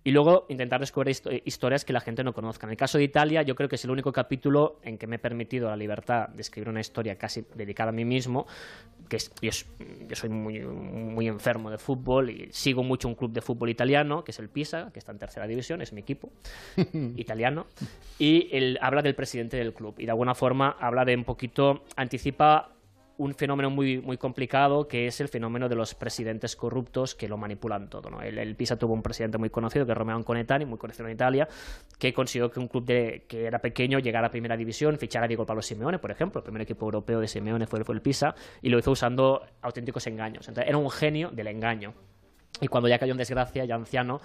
[0.03, 2.65] y luego intentar descubrir histo- historias que la gente no conozca.
[2.65, 5.17] En el caso de Italia, yo creo que es el único capítulo en que me
[5.17, 8.47] he permitido la libertad de escribir una historia casi dedicada a mí mismo,
[9.07, 9.51] que es, yo,
[10.07, 14.23] yo soy muy, muy enfermo de fútbol y sigo mucho un club de fútbol italiano,
[14.23, 16.31] que es el Pisa, que está en tercera división, es mi equipo
[17.15, 17.67] italiano,
[18.17, 21.83] y él habla del presidente del club y de alguna forma habla de un poquito,
[21.95, 22.71] anticipa
[23.21, 27.37] un fenómeno muy, muy complicado que es el fenómeno de los presidentes corruptos que lo
[27.37, 28.09] manipulan todo.
[28.09, 28.21] ¿no?
[28.21, 31.47] El, Pisa tuvo un presidente muy conocido, que es Romeo Conetani, muy conocido en Italia,
[31.99, 35.45] que consiguió que un club que era pequeño llegara a primera división, fichara a Diego
[35.45, 36.39] Pablo Simeone, por ejemplo.
[36.39, 40.07] El primer equipo europeo de Simeone fue, fue el Pisa, y lo hizo usando auténticos
[40.07, 40.47] engaños.
[40.47, 41.93] Entonces, era un genio del engaño.
[42.59, 44.21] Y cuando ya cayó en desgracia, ya anciano,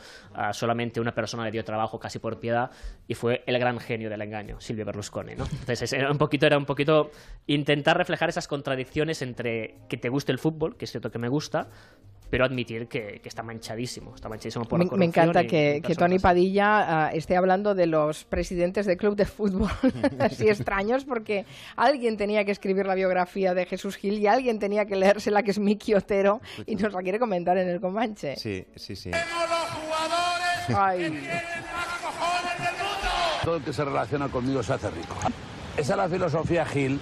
[0.52, 2.70] solamente una persona le dio trabajo casi por piedad
[3.06, 5.44] y fue el gran genio del engaño, Silvio Berlusconi, ¿no?
[5.60, 7.10] Entonces era un poquito, era un poquito
[7.46, 11.28] intentar reflejar esas contradicciones entre que te guste el fútbol, que es cierto que me
[11.28, 11.68] gusta,
[12.28, 15.48] pero admitir que, que está manchadísimo, está manchadísimo por Me, la me encanta corrupción y-
[15.48, 15.94] que, y que.
[15.94, 19.70] Tony Padilla ah, esté hablando de los presidentes de club de fútbol
[20.18, 21.46] así extraños, porque
[21.76, 25.52] alguien tenía que escribir la biografía de Jesús Gil y alguien tenía que leérsela, que
[25.52, 28.36] es Miki Otero, y nos la quiere comentar en el Comanche.
[28.36, 29.10] Sí, sí, sí.
[30.74, 31.22] Ay.
[33.44, 35.14] Todo el que se relaciona conmigo se hace rico.
[35.76, 36.98] Esa es la filosofía Gil,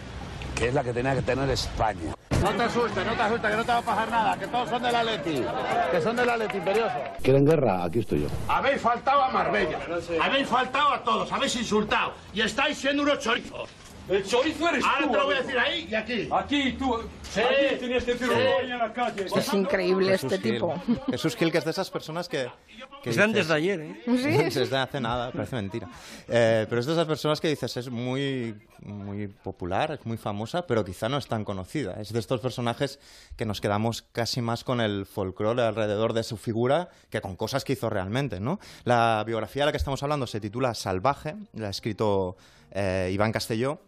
[0.55, 2.15] que es la que tenía que tener España.
[2.43, 4.69] No te asustes, no te asustes, que no te va a pasar nada, que todos
[4.69, 5.45] son del Atleti,
[5.91, 6.95] que son del Atleti imperioso.
[7.23, 7.85] ¿Quieren guerra?
[7.85, 8.29] Aquí estoy yo.
[8.49, 9.79] Habéis faltado a Marbella,
[10.23, 13.71] habéis faltado a todos, habéis insultado y estáis siendo unos chorizos.
[14.09, 16.29] El chorizo eres Ahora tú, te lo voy a decir ahí y aquí.
[16.31, 16.95] Aquí, tú.
[17.23, 18.41] Sí, Aquí tenías que decirlo sí.
[18.61, 19.27] hoy en la calle.
[19.35, 20.55] Es increíble Jesús este Gil.
[20.55, 20.75] tipo.
[21.11, 22.47] Jesús Gil, que es de esas personas que...
[23.03, 24.03] que Es de antes dices- de ayer, ¿eh?
[24.05, 24.59] Sí.
[24.61, 25.89] Desde hace nada, parece mentira.
[26.29, 30.67] Eh, pero es de esas personas que dices, es muy, muy popular, es muy famosa,
[30.67, 31.95] pero quizá no es tan conocida.
[31.99, 33.01] Es de estos personajes
[33.37, 37.65] que nos quedamos casi más con el folclore alrededor de su figura que con cosas
[37.65, 38.61] que hizo realmente, ¿no?
[38.85, 42.37] La biografía de la que estamos hablando se titula Salvaje, la ha escrito
[42.71, 43.81] eh, Iván Castelló.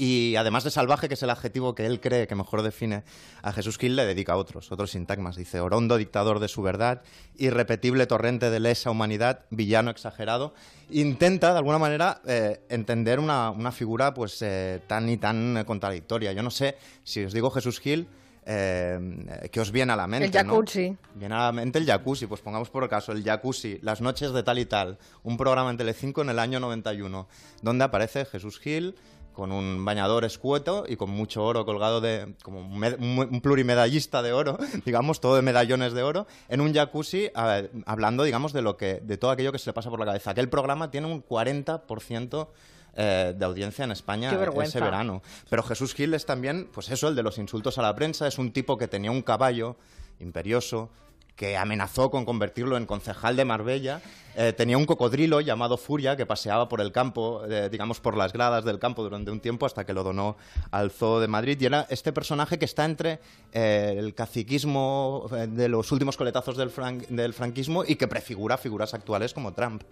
[0.00, 3.02] Y además de salvaje, que es el adjetivo que él cree que mejor define
[3.42, 5.34] a Jesús Gil, le dedica otros, otros sintagmas.
[5.34, 7.02] Dice, orondo dictador de su verdad,
[7.36, 10.54] irrepetible torrente de lesa humanidad, villano exagerado.
[10.90, 15.64] Intenta, de alguna manera, eh, entender una, una figura pues eh, tan y tan eh,
[15.64, 16.32] contradictoria.
[16.32, 18.06] Yo no sé, si os digo Jesús Gil,
[18.50, 20.24] eh, que os viene a la mente.
[20.24, 20.90] El jacuzzi.
[20.90, 20.96] ¿no?
[21.16, 24.42] Viene a la mente el jacuzzi, pues pongamos por caso el jacuzzi, Las noches de
[24.42, 27.28] tal y tal, un programa en Telecinco en el año 91,
[27.60, 28.94] donde aparece Jesús Gil
[29.38, 34.32] con un bañador escueto y con mucho oro colgado de como un, un- plurimedallista de
[34.32, 38.76] oro, digamos, todo de medallones de oro, en un jacuzzi a- hablando, digamos, de lo
[38.76, 40.32] que de todo aquello que se le pasa por la cabeza.
[40.32, 42.48] Aquel programa tiene un 40%
[42.96, 44.28] eh, de audiencia en España
[44.70, 45.22] ese verano.
[45.48, 48.38] Pero Jesús Gil es también, pues eso, el de los insultos a la prensa, es
[48.38, 49.76] un tipo que tenía un caballo
[50.18, 50.90] imperioso
[51.38, 54.02] que amenazó con convertirlo en concejal de Marbella.
[54.36, 58.32] Eh, tenía un cocodrilo llamado Furia que paseaba por el campo, eh, digamos por las
[58.32, 60.36] gradas del campo durante un tiempo hasta que lo donó
[60.72, 61.56] al Zoo de Madrid.
[61.60, 63.20] Y era este personaje que está entre
[63.52, 68.92] eh, el caciquismo de los últimos coletazos del, fran- del franquismo y que prefigura figuras
[68.94, 69.82] actuales como Trump.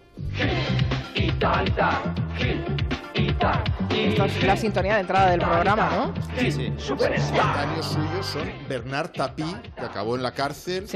[3.91, 6.15] Esto es la sintonía de entrada del programa, ¿no?
[6.39, 6.73] Sí, sí.
[6.97, 9.45] Coetáneos suyos son Bernard Tapí,
[9.77, 10.87] que acabó en la cárcel,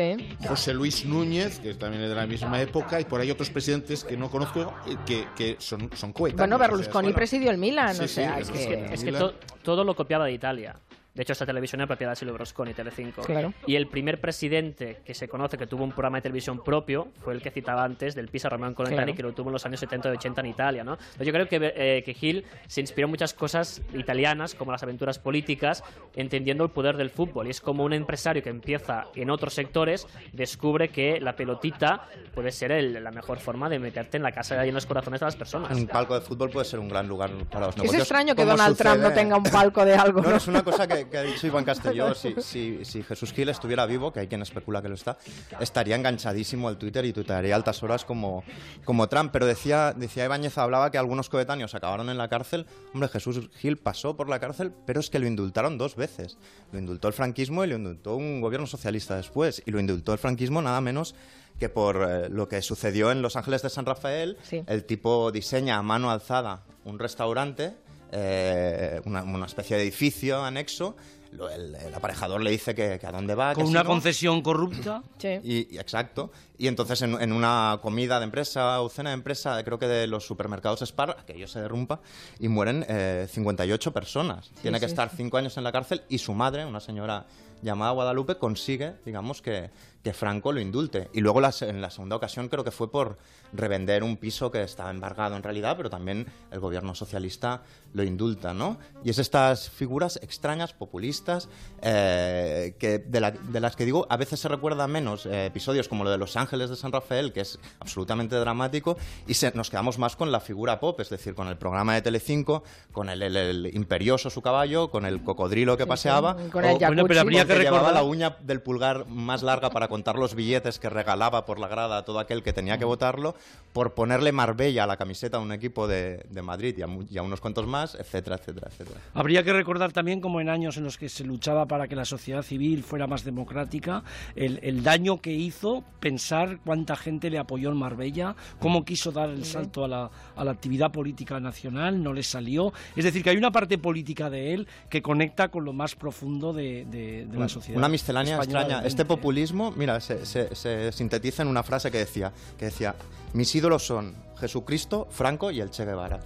[0.46, 4.04] José Luis Núñez, que también es de la misma época, y por ahí otros presidentes
[4.04, 6.38] que no conozco, eh, que, que son, son coetáneos.
[6.48, 7.16] Bueno, o sea, Berlusconi bueno.
[7.16, 8.58] presidió el Milan, Sí, o sea, sí, es que...
[8.58, 8.94] sí.
[8.94, 10.76] Es que to- todo lo copiaba de Italia.
[11.20, 13.20] De hecho, esta televisión era propiedad de Silvio Berlusconi, Telecinco.
[13.20, 13.52] Claro.
[13.66, 17.34] Y el primer presidente que se conoce que tuvo un programa de televisión propio fue
[17.34, 19.16] el que citaba antes, del Pisa Román Colentani, Claro.
[19.18, 20.94] que lo tuvo en los años 70 y 80 en Italia, ¿no?
[20.94, 24.82] Entonces, yo creo que, eh, que Gil se inspiró en muchas cosas italianas, como las
[24.82, 25.84] aventuras políticas,
[26.16, 27.48] entendiendo el poder del fútbol.
[27.48, 32.50] Y es como un empresario que empieza en otros sectores, descubre que la pelotita puede
[32.50, 35.26] ser el- la mejor forma de meterte en la casa y en los corazones de
[35.26, 35.76] las personas.
[35.76, 38.02] Un palco de fútbol puede ser un gran lugar para los Es negocios.
[38.04, 40.22] extraño que Donald Trump no tenga un palco de algo.
[40.30, 40.36] No, ¿no?
[40.36, 42.14] es una cosa que, que ha dicho Iván Castelló.
[42.14, 45.18] Si, si- si Jesús Gil estuviera vivo, que hay quien especula que lo está,
[45.60, 48.44] estaría enganchadísimo al Twitter y tuitearía a altas horas como,
[48.84, 49.30] como Trump.
[49.32, 52.66] Pero decía, decía Ibáñez, hablaba que algunos coetáneos acabaron en la cárcel.
[52.94, 56.38] Hombre, Jesús Gil pasó por la cárcel, pero es que lo indultaron dos veces.
[56.72, 59.62] Lo indultó el franquismo y lo indultó un gobierno socialista después.
[59.66, 61.14] Y lo indultó el franquismo nada menos
[61.58, 64.38] que por eh, lo que sucedió en Los Ángeles de San Rafael.
[64.66, 67.74] El tipo diseña a mano alzada un restaurante
[68.12, 70.96] eh, una, una especie de edificio anexo.
[71.32, 73.54] Lo- el, el aparejador le dice que, que a dónde va.
[73.54, 75.02] Con una concesión corrupta.
[75.44, 76.32] Y, y- exacto.
[76.58, 80.06] Y entonces en, en una comida de empresa o cena de empresa, creo que de
[80.08, 82.00] los supermercados Spar, aquello se derrumpa
[82.40, 84.50] y mueren eh, 58 personas.
[84.60, 87.26] Tiene que estar cinco años en la cárcel y su madre, una señora
[87.62, 89.70] llamada Guadalupe, consigue, digamos, que,
[90.02, 91.10] que Franco lo indulte.
[91.12, 93.18] Y luego en la segunda ocasión creo que fue por
[93.52, 98.54] revender un piso que estaba embargado en realidad, pero también el gobierno socialista lo indulta,
[98.54, 98.78] ¿no?
[99.04, 101.48] Y es estas figuras extrañas, populistas,
[101.82, 105.88] eh, que de, la- de las que digo, a veces se recuerdan menos eh, episodios
[105.88, 108.96] como lo de Los Ángeles de San Rafael, que es absolutamente dramático,
[109.26, 112.02] y se- nos quedamos más con la figura pop, es decir, con el programa de
[112.02, 116.50] Telecinco, con el, el- el imperioso su caballo, con el cocodrilo que Sí, paseaba, sí,
[116.50, 119.70] con el o- Bueno, pero habría que llevaba recordar- la uña del pulgar más larga
[119.70, 122.86] para contar los billetes que regalaba por la grada a todo aquel que tenía que
[122.86, 123.34] votarlo,
[123.74, 127.04] por ponerle Marbella a la camiseta a un equipo de, de Madrid y a, mu-
[127.10, 128.98] y a unos cuantos más, etcétera, etcétera, etcétera.
[129.12, 132.06] Habría que recordar también, como en años en los que se luchaba para que la
[132.06, 134.02] sociedad civil fuera más democrática,
[134.36, 139.28] el, el daño que hizo pensar cuánta gente le apoyó en Marbella, cómo quiso dar
[139.30, 142.72] el salto a la, a la actividad política nacional, no le salió.
[142.94, 146.52] Es decir, que hay una parte política de él que conecta con lo más profundo
[146.52, 147.78] de, de- de la sociedad.
[147.78, 148.82] Una miscelánea extraña.
[148.84, 152.94] Este populismo, mira, se, se- sintetiza en una frase que decía, que decía,
[153.32, 156.20] mis ídolos son Jesucristo, Franco y el Che Guevara.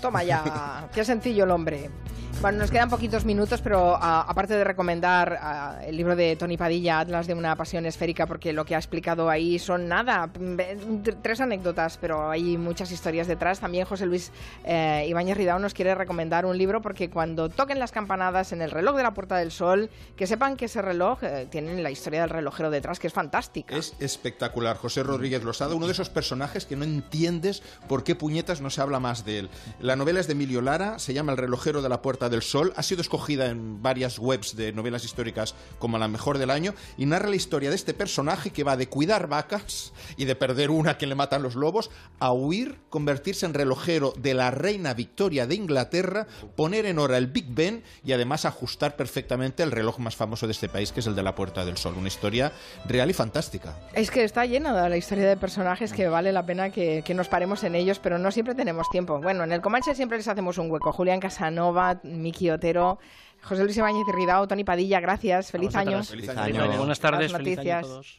[0.00, 1.90] Toma ya, qué sencillo el hombre.
[2.40, 6.56] Bueno, nos quedan poquitos minutos, pero a- aparte de recomendar a, el libro de Tony
[6.56, 11.16] Padilla, Atlas de una pasión esférica, porque lo que ha explicado ahí son nada, tr-
[11.20, 13.58] tres anécdotas, pero hay muchas historias detrás.
[13.58, 14.30] También José Luis
[14.64, 18.70] eh, Ibáñez Ridao nos quiere recomendar un libro porque cuando toquen las campanadas en el
[18.70, 22.20] reloj de la Puerta del Sol, que sepan que ese reloj eh, tiene la historia
[22.20, 23.74] del relojero detrás, que es fantástica.
[23.76, 24.76] Es espectacular.
[24.76, 28.80] José Rodríguez Losada, uno de esos personajes que no entiendes por qué puñetas no se
[28.80, 29.50] habla más de él.
[29.88, 32.74] La novela es de Emilio Lara, se llama El relojero de la Puerta del Sol,
[32.76, 37.06] ha sido escogida en varias webs de novelas históricas como la mejor del año y
[37.06, 40.98] narra la historia de este personaje que va de cuidar vacas y de perder una
[40.98, 45.54] que le matan los lobos a huir, convertirse en relojero de la reina Victoria de
[45.54, 50.46] Inglaterra, poner en hora el Big Ben y además ajustar perfectamente el reloj más famoso
[50.46, 51.94] de este país que es el de la Puerta del Sol.
[51.96, 52.52] Una historia
[52.86, 53.74] real y fantástica.
[53.94, 57.14] Es que está llena de la historia de personajes que vale la pena que, que
[57.14, 59.18] nos paremos en ellos, pero no siempre tenemos tiempo.
[59.18, 60.92] Bueno, en el Siempre les hacemos un hueco.
[60.92, 62.98] Julián Casanova, Miki Otero,
[63.42, 65.50] José Luis Ibáñez Ridao, Tony Padilla, gracias.
[65.50, 66.02] Feliz año.
[66.02, 66.76] Feliz año.
[66.76, 67.86] Buenas tardes, año a noticias.
[67.86, 68.16] todos.